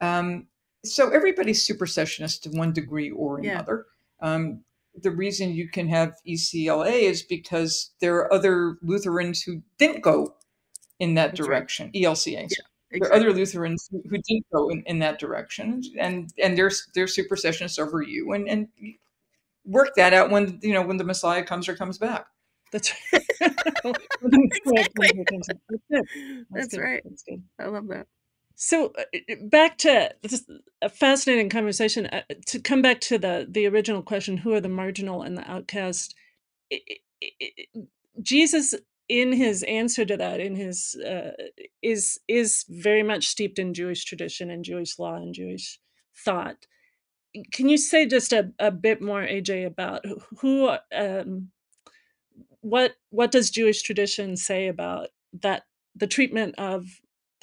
Um, 0.00 0.46
so 0.84 1.10
everybody's 1.10 1.66
supersessionist 1.66 2.42
to 2.42 2.50
one 2.50 2.72
degree 2.72 3.10
or 3.10 3.38
another. 3.38 3.86
Yeah. 4.22 4.34
Um, 4.34 4.60
the 5.00 5.10
reason 5.10 5.52
you 5.52 5.68
can 5.68 5.88
have 5.88 6.14
ECLA 6.26 7.02
is 7.02 7.22
because 7.22 7.90
there 8.00 8.16
are 8.16 8.32
other 8.32 8.78
Lutherans 8.82 9.42
who 9.42 9.62
didn't 9.78 10.02
go 10.02 10.34
in 11.00 11.14
that 11.14 11.28
That's 11.28 11.46
direction. 11.46 11.86
Right. 11.86 12.04
ELCA. 12.04 12.32
Yeah, 12.32 12.40
exactly. 12.42 13.00
There 13.00 13.08
are 13.08 13.14
other 13.14 13.32
Lutherans 13.32 13.88
who, 13.90 14.02
who 14.08 14.18
didn't 14.18 14.46
go 14.52 14.68
in, 14.68 14.82
in 14.86 15.00
that 15.00 15.18
direction, 15.18 15.82
and 15.98 16.32
and 16.42 16.56
they're 16.56 16.70
they're 16.94 17.06
supersessionists 17.06 17.78
over 17.78 18.02
you, 18.02 18.32
and 18.32 18.48
and 18.48 18.68
work 19.64 19.94
that 19.96 20.14
out 20.14 20.30
when 20.30 20.58
you 20.62 20.72
know 20.72 20.82
when 20.82 20.96
the 20.96 21.04
Messiah 21.04 21.42
comes 21.42 21.68
or 21.68 21.76
comes 21.76 21.98
back. 21.98 22.26
That's 22.72 22.92
right. 23.12 23.22
exactly. 24.22 25.24
That's, 25.90 26.08
That's 26.50 26.78
right. 26.78 27.02
I 27.60 27.66
love 27.66 27.88
that. 27.88 28.06
So 28.56 28.92
uh, 28.98 29.34
back 29.42 29.78
to 29.78 30.14
this 30.22 30.44
a 30.80 30.88
fascinating 30.88 31.48
conversation. 31.48 32.06
Uh, 32.06 32.22
to 32.46 32.60
come 32.60 32.82
back 32.82 33.00
to 33.02 33.18
the 33.18 33.46
the 33.48 33.66
original 33.66 34.02
question, 34.02 34.36
who 34.36 34.52
are 34.52 34.60
the 34.60 34.68
marginal 34.68 35.22
and 35.22 35.36
the 35.36 35.50
outcast? 35.50 36.14
It, 36.70 36.82
it, 37.20 37.32
it, 37.40 37.88
Jesus, 38.22 38.74
in 39.08 39.32
his 39.32 39.64
answer 39.64 40.04
to 40.04 40.16
that, 40.16 40.40
in 40.40 40.54
his 40.54 40.94
uh, 40.94 41.32
is 41.82 42.20
is 42.28 42.64
very 42.68 43.02
much 43.02 43.26
steeped 43.26 43.58
in 43.58 43.74
Jewish 43.74 44.04
tradition 44.04 44.50
and 44.50 44.64
Jewish 44.64 44.98
law 44.98 45.16
and 45.16 45.34
Jewish 45.34 45.80
thought. 46.16 46.66
Can 47.52 47.68
you 47.68 47.76
say 47.76 48.06
just 48.06 48.32
a, 48.32 48.52
a 48.60 48.70
bit 48.70 49.02
more, 49.02 49.22
AJ, 49.22 49.66
about 49.66 50.04
who 50.38 50.76
um, 50.94 51.50
what 52.60 52.94
what 53.10 53.32
does 53.32 53.50
Jewish 53.50 53.82
tradition 53.82 54.36
say 54.36 54.68
about 54.68 55.08
that 55.42 55.64
the 55.96 56.06
treatment 56.06 56.54
of 56.56 56.86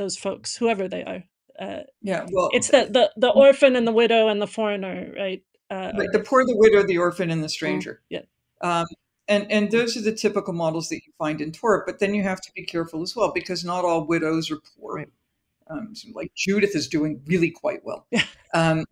those 0.01 0.17
folks, 0.17 0.57
whoever 0.57 0.87
they 0.87 1.03
are? 1.03 1.23
Uh, 1.59 1.83
yeah, 2.01 2.25
well, 2.31 2.49
it's 2.53 2.69
the, 2.69 2.87
the 2.89 3.11
the 3.17 3.29
orphan 3.29 3.75
and 3.75 3.87
the 3.87 3.91
widow 3.91 4.27
and 4.27 4.41
the 4.41 4.47
foreigner, 4.47 5.13
right? 5.15 5.43
Uh, 5.69 5.91
right, 5.97 6.09
the 6.11 6.19
poor, 6.19 6.43
the 6.45 6.57
widow, 6.57 6.83
the 6.85 6.97
orphan, 6.97 7.29
and 7.29 7.43
the 7.43 7.47
mm, 7.47 7.51
stranger. 7.51 8.01
Yeah. 8.09 8.21
Um, 8.61 8.87
and 9.27 9.49
and 9.51 9.71
those 9.71 9.95
are 9.95 10.01
the 10.01 10.13
typical 10.13 10.53
models 10.53 10.89
that 10.89 11.05
you 11.05 11.13
find 11.17 11.39
in 11.39 11.51
Torah. 11.51 11.83
But 11.85 11.99
then 11.99 12.15
you 12.15 12.23
have 12.23 12.41
to 12.41 12.51
be 12.55 12.63
careful 12.63 13.01
as 13.03 13.15
well 13.15 13.31
because 13.33 13.63
not 13.63 13.85
all 13.85 14.05
widows 14.05 14.49
are 14.49 14.59
poor. 14.75 14.95
Right. 14.95 15.09
Um, 15.69 15.93
so 15.93 16.09
like 16.13 16.33
Judith 16.35 16.75
is 16.75 16.87
doing 16.87 17.21
really 17.25 17.51
quite 17.51 17.85
well. 17.85 18.07
Yeah. 18.11 18.23
Um, 18.53 18.85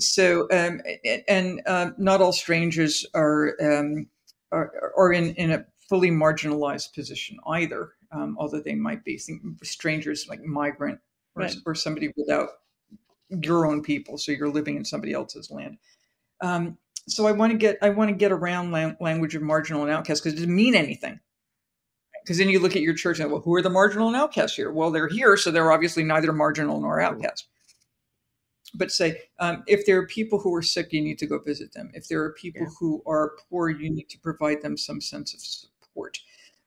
so 0.00 0.42
um, 0.52 0.80
and, 1.04 1.22
and 1.28 1.62
uh, 1.66 1.90
not 1.98 2.20
all 2.20 2.32
strangers 2.32 3.06
are 3.14 3.54
um, 3.60 4.06
are, 4.52 4.92
are 4.96 5.12
in, 5.12 5.34
in 5.34 5.50
a 5.52 5.66
fully 5.88 6.10
marginalized 6.10 6.94
position 6.94 7.38
either, 7.46 7.92
um, 8.12 8.36
although 8.38 8.60
they 8.60 8.74
might 8.74 9.04
be 9.04 9.20
strangers 9.62 10.26
like 10.28 10.42
migrant 10.42 10.98
or, 11.34 11.42
right. 11.42 11.56
or, 11.66 11.74
somebody 11.74 12.12
without 12.16 12.48
your 13.28 13.66
own 13.66 13.82
people, 13.82 14.18
so 14.18 14.32
you're 14.32 14.48
living 14.48 14.76
in 14.76 14.84
somebody 14.84 15.12
else's 15.12 15.50
land. 15.50 15.78
Um, 16.40 16.78
so 17.08 17.26
I 17.26 17.32
want 17.32 17.52
to 17.52 17.58
get 17.58 17.78
I 17.82 17.90
want 17.90 18.10
to 18.10 18.16
get 18.16 18.32
around 18.32 18.72
language 19.00 19.34
of 19.34 19.42
marginal 19.42 19.82
and 19.82 19.90
outcast 19.90 20.22
because 20.22 20.34
it 20.34 20.42
doesn't 20.42 20.54
mean 20.54 20.74
anything. 20.74 21.20
Because 22.22 22.38
then 22.38 22.48
you 22.48 22.58
look 22.58 22.74
at 22.74 22.82
your 22.82 22.94
church 22.94 23.20
and 23.20 23.30
well, 23.30 23.40
who 23.40 23.54
are 23.54 23.62
the 23.62 23.70
marginal 23.70 24.08
and 24.08 24.16
outcasts 24.16 24.56
here? 24.56 24.72
Well, 24.72 24.90
they're 24.90 25.08
here, 25.08 25.36
so 25.36 25.52
they're 25.52 25.70
obviously 25.70 26.02
neither 26.02 26.32
marginal 26.32 26.80
nor 26.80 27.00
outcast 27.00 27.46
but 28.76 28.90
say 28.90 29.22
um, 29.38 29.62
if 29.66 29.86
there 29.86 29.98
are 29.98 30.06
people 30.06 30.38
who 30.38 30.54
are 30.54 30.62
sick, 30.62 30.92
you 30.92 31.00
need 31.00 31.18
to 31.18 31.26
go 31.26 31.38
visit 31.38 31.72
them. 31.72 31.90
If 31.94 32.08
there 32.08 32.22
are 32.22 32.32
people 32.32 32.62
yeah. 32.62 32.74
who 32.78 33.02
are 33.06 33.32
poor, 33.48 33.68
you 33.68 33.90
need 33.90 34.08
to 34.10 34.18
provide 34.18 34.62
them 34.62 34.76
some 34.76 35.00
sense 35.00 35.34
of 35.34 35.40
support. 35.96 36.18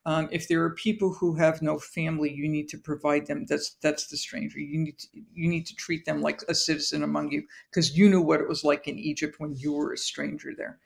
Um, 0.06 0.30
if 0.32 0.48
there 0.48 0.64
are 0.64 0.72
people 0.72 1.14
who 1.14 1.36
have 1.36 1.62
no 1.62 1.78
family, 1.78 2.32
you 2.32 2.48
need 2.48 2.70
to 2.70 2.78
provide 2.78 3.28
them. 3.28 3.46
That's 3.48 3.76
that's 3.82 4.08
the 4.08 4.18
stranger. 4.18 4.60
You 4.60 4.80
need 4.80 4.98
to, 4.98 5.08
you 5.34 5.50
need 5.50 5.68
to 5.68 5.76
treat 5.76 6.06
them 6.06 6.22
like 6.22 6.42
a 6.48 6.56
citizen 6.56 7.04
among 7.04 7.32
you 7.32 7.44
because 7.70 7.98
you 7.98 8.10
knew 8.10 8.22
what 8.22 8.40
it 8.40 8.48
was 8.48 8.64
like 8.64 8.88
in 8.88 8.98
Egypt 8.98 9.36
when 9.40 9.56
you 9.56 9.74
were 9.74 9.94
a 9.94 9.98
stranger 9.98 10.52
there. 10.58 10.80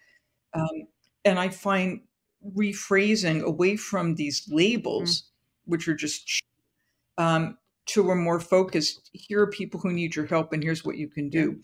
Um, 0.54 0.88
and 1.24 1.40
I 1.40 1.50
find 1.50 2.02
rephrasing 2.58 3.44
away 3.44 3.78
from 3.78 4.16
these 4.16 4.48
labels, 4.52 5.22
mm-hmm. 5.22 5.72
which 5.72 5.88
are 5.88 5.96
just 5.96 6.42
um, 7.18 7.58
to 7.86 8.10
a 8.10 8.16
more 8.16 8.40
focused 8.40 9.10
here 9.14 9.42
are 9.42 9.48
people 9.48 9.80
who 9.80 9.94
need 9.94 10.16
your 10.16 10.26
help 10.26 10.54
and 10.54 10.64
here's 10.64 10.86
what 10.86 10.98
you 10.98 11.08
can 11.08 11.30
do 11.30 11.60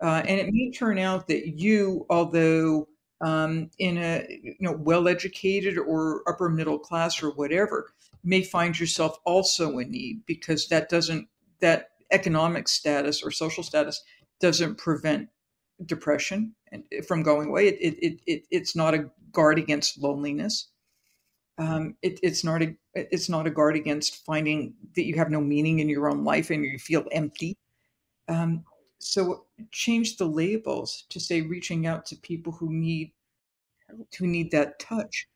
uh, 0.00 0.22
and 0.26 0.40
it 0.40 0.48
may 0.52 0.70
turn 0.70 0.98
out 0.98 1.26
that 1.26 1.58
you 1.58 2.06
although 2.10 2.86
um, 3.20 3.70
in 3.78 3.98
a 3.98 4.26
you 4.28 4.56
know 4.60 4.72
well 4.72 5.08
educated 5.08 5.78
or 5.78 6.22
upper 6.28 6.48
middle 6.48 6.78
class 6.78 7.22
or 7.22 7.30
whatever 7.30 7.92
may 8.22 8.42
find 8.42 8.78
yourself 8.78 9.18
also 9.24 9.78
in 9.78 9.90
need 9.90 10.24
because 10.26 10.68
that 10.68 10.88
doesn't 10.88 11.28
that 11.60 11.90
economic 12.10 12.68
status 12.68 13.22
or 13.22 13.30
social 13.30 13.62
status 13.62 14.02
doesn't 14.40 14.76
prevent 14.76 15.28
depression 15.86 16.54
from 17.06 17.22
going 17.22 17.48
away 17.48 17.68
it, 17.68 17.78
it, 17.80 18.20
it, 18.26 18.44
it's 18.50 18.76
not 18.76 18.94
a 18.94 19.10
guard 19.32 19.58
against 19.58 19.98
loneliness 19.98 20.68
um, 21.58 21.96
it, 22.02 22.18
it's 22.22 22.42
not 22.42 22.62
a 22.62 22.74
it's 22.94 23.28
not 23.28 23.46
a 23.46 23.50
guard 23.50 23.76
against 23.76 24.24
finding 24.24 24.74
that 24.96 25.04
you 25.04 25.14
have 25.16 25.30
no 25.30 25.40
meaning 25.40 25.78
in 25.78 25.88
your 25.88 26.08
own 26.08 26.24
life 26.24 26.50
and 26.50 26.64
you 26.64 26.78
feel 26.78 27.04
empty. 27.12 27.56
Um, 28.28 28.64
so 28.98 29.43
change 29.70 30.16
the 30.16 30.26
labels 30.26 31.04
to 31.10 31.20
say 31.20 31.40
reaching 31.42 31.86
out 31.86 32.06
to 32.06 32.16
people 32.16 32.52
who 32.52 32.72
need 32.72 33.12
who 34.18 34.26
need 34.26 34.50
that 34.50 34.78
touch, 34.78 35.28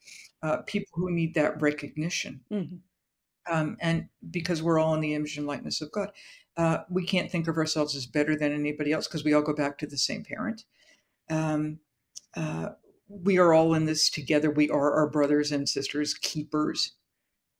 uh, 0.43 0.59
people 0.63 0.91
who 0.95 1.11
need 1.11 1.35
that 1.35 1.61
recognition. 1.61 2.41
Mm-hmm. 2.51 2.77
Um, 3.51 3.77
and 3.81 4.09
because 4.31 4.63
we're 4.63 4.79
all 4.79 4.95
in 4.95 5.01
the 5.01 5.15
image 5.15 5.37
and 5.37 5.47
likeness 5.47 5.81
of 5.81 5.93
God, 5.93 6.11
uh, 6.57 6.79
we 6.91 7.05
can't 7.05 7.31
think 7.31 7.47
of 7.47 7.57
ourselves 7.57 7.95
as 7.95 8.07
better 8.07 8.37
than 8.37 8.53
anybody 8.53 8.93
else 8.93 9.07
because 9.07 9.25
we 9.25 9.33
all 9.33 9.43
go 9.43 9.55
back 9.55 9.79
to 9.79 9.87
the 9.87 9.97
same 9.97 10.25
parent. 10.25 10.65
Um, 11.31 11.79
uh, 12.37 12.71
we 13.09 13.39
are 13.39 13.53
all 13.53 13.75
in 13.75 13.87
this 13.87 14.11
together. 14.11 14.51
We 14.51 14.69
are 14.71 14.93
our 14.93 15.09
brothers 15.09 15.53
and 15.53 15.69
sisters 15.69 16.15
keepers. 16.15 16.93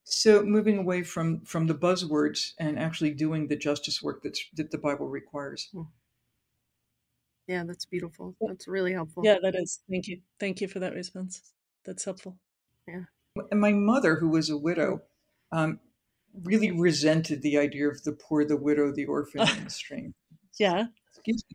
So 0.05 0.43
moving 0.43 0.79
away 0.79 1.03
from 1.03 1.41
from 1.43 1.67
the 1.67 1.75
buzzwords 1.75 2.53
and 2.59 2.79
actually 2.79 3.11
doing 3.11 3.47
the 3.47 3.57
justice 3.57 4.03
work 4.03 4.23
that's 4.23 4.45
that 4.55 4.71
the 4.71 4.79
Bible 4.79 5.09
requires. 5.09 5.69
Hmm. 5.73 5.83
Yeah, 7.49 7.65
that's 7.65 7.87
beautiful. 7.87 8.37
That's 8.41 8.69
really 8.69 8.93
helpful. 8.93 9.25
Yeah, 9.25 9.39
that 9.43 9.55
is. 9.55 9.81
Thank 9.91 10.07
you. 10.07 10.21
Thank 10.39 10.61
you 10.61 10.69
for 10.69 10.81
that 10.81 10.95
response. 10.95 11.43
That's 11.85 12.05
helpful. 12.05 12.37
Yeah. 12.87 13.05
And 13.51 13.61
my 13.61 13.73
mother, 13.73 14.17
who 14.17 14.29
was 14.29 14.51
a 14.51 14.59
widow, 14.59 15.01
um, 15.51 15.81
really 16.45 16.71
resented 16.71 17.41
the 17.41 17.59
idea 17.59 17.89
of 17.89 18.05
the 18.05 18.13
poor, 18.13 18.45
the 18.45 18.57
widow, 18.57 18.93
the 18.93 19.07
orphan, 19.07 19.41
and 19.49 19.67
the 19.67 19.71
stranger. 19.71 20.13
Yeah. 20.59 20.87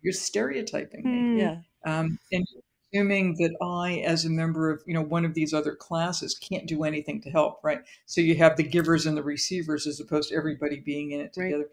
You're 0.02 0.14
stereotyping 0.14 1.04
me. 1.04 1.12
Mm. 1.12 1.40
Yeah. 1.40 1.58
Um, 1.86 2.18
and 2.32 2.46
assuming 2.94 3.36
that 3.36 3.56
I, 3.62 4.04
as 4.06 4.26
a 4.26 4.30
member 4.30 4.72
of 4.72 4.82
you 4.86 4.94
know 4.94 5.02
one 5.02 5.26
of 5.26 5.34
these 5.34 5.54
other 5.54 5.76
classes, 5.76 6.38
can't 6.38 6.68
do 6.68 6.84
anything 6.84 7.22
to 7.22 7.30
help, 7.30 7.60
right? 7.64 7.82
So 8.06 8.22
you 8.22 8.36
have 8.36 8.56
the 8.56 8.64
givers 8.64 9.06
and 9.06 9.18
the 9.18 9.24
receivers 9.24 9.88
as 9.88 10.00
opposed 10.00 10.30
to 10.30 10.36
everybody 10.36 10.80
being 10.80 11.12
in 11.12 11.22
it 11.22 11.34
together. 11.34 11.58
Right. 11.58 11.68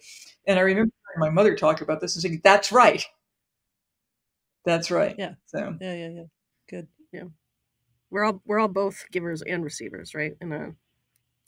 And 0.46 0.58
I 0.58 0.62
remember 0.62 0.92
my 1.16 1.30
mother 1.30 1.56
talk 1.56 1.80
about 1.80 2.00
this 2.00 2.14
and 2.16 2.22
saying, 2.22 2.40
"That's 2.42 2.72
right, 2.72 3.04
that's 4.64 4.90
right." 4.90 5.14
Yeah. 5.18 5.34
So 5.46 5.76
yeah, 5.80 5.94
yeah, 5.94 6.08
yeah. 6.08 6.24
Good. 6.68 6.88
Yeah. 7.12 7.24
We're 8.10 8.24
all 8.24 8.42
we're 8.44 8.58
all 8.58 8.68
both 8.68 9.04
givers 9.10 9.42
and 9.42 9.64
receivers, 9.64 10.14
right? 10.14 10.36
In 10.40 10.52
a 10.52 10.74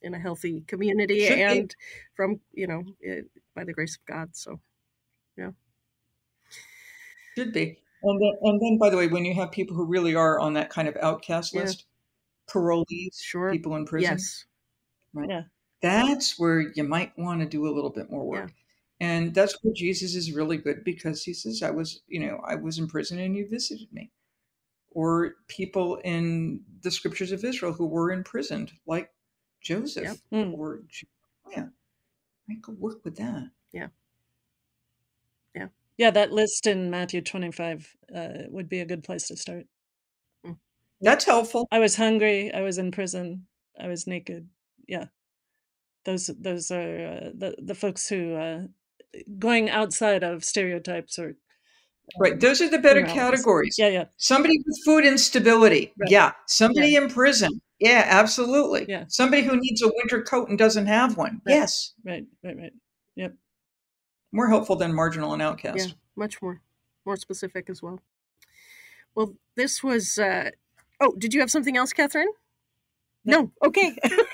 in 0.03 0.15
a 0.15 0.19
healthy 0.19 0.63
community 0.67 1.27
Should 1.27 1.39
and 1.39 1.69
be. 1.69 1.75
from 2.15 2.41
you 2.53 2.67
know 2.67 2.85
it, 3.01 3.27
by 3.55 3.65
the 3.65 3.73
grace 3.73 3.97
of 3.97 4.07
God. 4.07 4.31
So 4.33 4.61
yeah. 5.37 5.51
Should 7.37 7.53
be. 7.53 7.79
And 8.05 8.21
then, 8.21 8.33
and 8.43 8.61
then, 8.61 8.79
by 8.79 8.91
the 8.91 8.97
way, 8.97 9.07
when 9.07 9.25
you 9.25 9.35
have 9.35 9.53
people 9.53 9.77
who 9.77 9.85
really 9.85 10.15
are 10.15 10.41
on 10.41 10.55
that 10.55 10.71
kind 10.71 10.89
of 10.89 10.97
outcast 11.01 11.55
yeah. 11.55 11.63
list, 11.63 11.87
parolees, 12.49 13.21
sure. 13.21 13.53
people 13.53 13.77
in 13.77 13.87
prison, 13.87 14.13
yes, 14.13 14.45
right? 15.15 15.29
Yeah, 15.31 15.43
that's 15.81 16.39
where 16.39 16.61
you 16.61 16.83
might 16.83 17.17
want 17.17 17.41
to 17.41 17.47
do 17.47 17.69
a 17.69 17.73
little 17.73 17.91
bit 17.91 18.11
more 18.11 18.25
work. 18.25 18.49
Yeah. 18.49 18.55
And 19.03 19.35
that's 19.35 19.59
where 19.63 19.75
Jesus 19.75 20.15
is 20.15 20.33
really 20.33 20.57
good 20.57 20.85
because 20.85 21.25
he 21.25 21.35
says, 21.35 21.63
"I 21.63 21.71
was, 21.71 22.03
you 22.07 22.21
know, 22.21 22.41
I 22.47 22.55
was 22.55 22.79
in 22.79 22.87
prison 22.87 23.19
and 23.19 23.37
you 23.37 23.49
visited 23.49 23.93
me." 23.93 24.13
Or 24.91 25.37
people 25.49 25.97
in 26.05 26.65
the 26.83 26.91
scriptures 26.91 27.33
of 27.33 27.45
Israel 27.45 27.73
who 27.73 27.87
were 27.87 28.13
imprisoned, 28.13 28.73
like 28.87 29.11
Joseph 29.61 30.05
Yep. 30.05 30.17
Mm. 30.33 30.53
or 30.57 30.83
Jeremiah. 30.87 31.71
I 32.49 32.55
could 32.63 32.79
work 32.79 33.05
with 33.05 33.17
that. 33.17 33.51
Yeah. 33.73 33.89
Yeah. 35.55 35.69
Yeah, 35.99 36.11
that 36.13 36.33
list 36.33 36.67
in 36.67 36.91
Matthew 36.91 37.23
25 37.23 37.97
uh, 38.15 38.29
would 38.51 38.69
be 38.69 38.81
a 38.81 38.87
good 38.87 39.03
place 39.03 39.27
to 39.29 39.37
start. 39.37 39.67
That's 41.01 41.25
helpful. 41.25 41.67
I 41.73 41.81
was 41.81 41.97
hungry. 41.97 42.55
I 42.55 42.61
was 42.61 42.79
in 42.79 42.93
prison. 42.93 43.49
I 43.79 43.89
was 43.89 44.07
naked. 44.07 44.49
Yeah, 44.87 45.07
those 46.05 46.29
those 46.39 46.71
are 46.71 47.07
uh, 47.07 47.31
the 47.35 47.57
the 47.61 47.75
folks 47.75 48.09
who 48.09 48.35
uh, 48.37 48.67
going 49.39 49.71
outside 49.71 50.23
of 50.23 50.45
stereotypes 50.45 51.19
or 51.19 51.37
Right. 52.19 52.39
Those 52.39 52.61
are 52.61 52.69
the 52.69 52.79
better 52.79 53.01
generalities. 53.01 53.41
categories. 53.41 53.77
Yeah, 53.79 53.89
yeah, 53.89 54.05
Somebody 54.17 54.59
with 54.67 54.79
food 54.85 55.05
instability. 55.05 55.93
Right. 55.97 56.11
Yeah. 56.11 56.33
Somebody 56.47 56.97
in 56.97 57.09
prison. 57.09 57.61
Yeah, 57.79 58.05
absolutely. 58.07 58.87
Yeah. 58.89 59.05
Somebody 59.09 59.43
who 59.43 59.57
needs 59.57 59.83
a 59.83 59.89
winter 59.89 60.23
coat 60.23 60.49
and 60.49 60.59
doesn't 60.59 60.87
have 60.87 61.17
one. 61.17 61.41
Right. 61.47 61.55
Yes. 61.55 61.95
right, 62.05 62.25
right, 62.45 62.57
right. 62.57 62.73
Yep. 63.17 63.35
More 64.33 64.49
helpful 64.49 64.77
than 64.77 64.95
marginal 64.95 65.33
and 65.33 65.43
outcast. 65.43 65.79
Yeah, 65.79 65.95
much 66.17 66.41
more, 66.43 66.61
more 67.05 67.17
specific 67.17 67.71
as 67.71 67.83
well. 67.83 68.01
Well, 69.15 69.35
this 69.57 69.83
was. 69.83 70.19
Uh, 70.19 70.51
oh, 71.01 71.15
did 71.19 71.35
you 71.35 71.41
have 71.41 71.51
something 71.51 71.77
else, 71.77 71.93
Kathryn? 71.93 72.27
No. 73.25 73.53
Okay. 73.65 73.97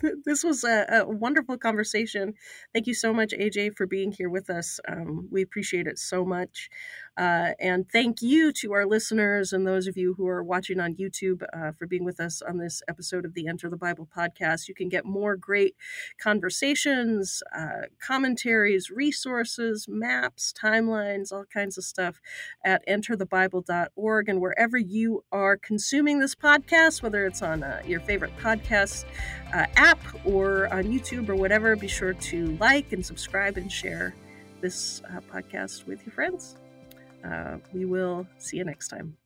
this 0.24 0.44
was 0.44 0.64
a, 0.64 0.86
a 0.90 1.08
wonderful 1.08 1.58
conversation. 1.58 2.34
Thank 2.72 2.86
you 2.86 2.94
so 2.94 3.12
much, 3.12 3.32
AJ, 3.32 3.76
for 3.76 3.86
being 3.86 4.12
here 4.12 4.28
with 4.28 4.50
us. 4.50 4.80
Um, 4.88 5.28
we 5.30 5.42
appreciate 5.42 5.86
it 5.86 5.98
so 5.98 6.24
much. 6.24 6.70
Uh, 7.18 7.50
and 7.58 7.90
thank 7.90 8.22
you 8.22 8.52
to 8.52 8.72
our 8.72 8.86
listeners 8.86 9.52
and 9.52 9.66
those 9.66 9.88
of 9.88 9.96
you 9.96 10.14
who 10.14 10.28
are 10.28 10.42
watching 10.42 10.78
on 10.78 10.94
YouTube 10.94 11.42
uh, 11.52 11.72
for 11.72 11.84
being 11.86 12.04
with 12.04 12.20
us 12.20 12.40
on 12.40 12.58
this 12.58 12.80
episode 12.88 13.24
of 13.24 13.34
the 13.34 13.48
Enter 13.48 13.68
the 13.68 13.76
Bible 13.76 14.08
podcast. 14.16 14.68
You 14.68 14.74
can 14.74 14.88
get 14.88 15.04
more 15.04 15.34
great 15.34 15.74
conversations, 16.22 17.42
uh, 17.56 17.88
commentaries, 18.00 18.88
resources, 18.90 19.86
maps, 19.88 20.52
timelines, 20.52 21.32
all 21.32 21.44
kinds 21.52 21.76
of 21.76 21.82
stuff 21.82 22.20
at 22.64 22.86
enterthebible.org. 22.86 24.28
And 24.28 24.40
wherever 24.40 24.78
you 24.78 25.24
are 25.32 25.56
consuming 25.56 26.20
this 26.20 26.36
podcast, 26.36 27.02
whether 27.02 27.26
it's 27.26 27.42
on 27.42 27.64
uh, 27.64 27.82
your 27.84 27.98
favorite 27.98 28.36
podcast 28.38 29.04
uh, 29.52 29.66
app 29.76 29.98
or 30.24 30.72
on 30.72 30.84
YouTube 30.84 31.28
or 31.28 31.34
whatever, 31.34 31.74
be 31.76 31.88
sure 31.88 32.14
to 32.14 32.56
like 32.58 32.92
and 32.92 33.04
subscribe 33.04 33.56
and 33.56 33.70
share 33.70 34.14
this 34.60 35.02
uh, 35.10 35.20
podcast 35.32 35.86
with 35.86 36.04
your 36.04 36.12
friends. 36.12 36.56
Uh, 37.24 37.58
we 37.72 37.84
will 37.84 38.26
see 38.38 38.56
you 38.56 38.64
next 38.64 38.88
time. 38.88 39.16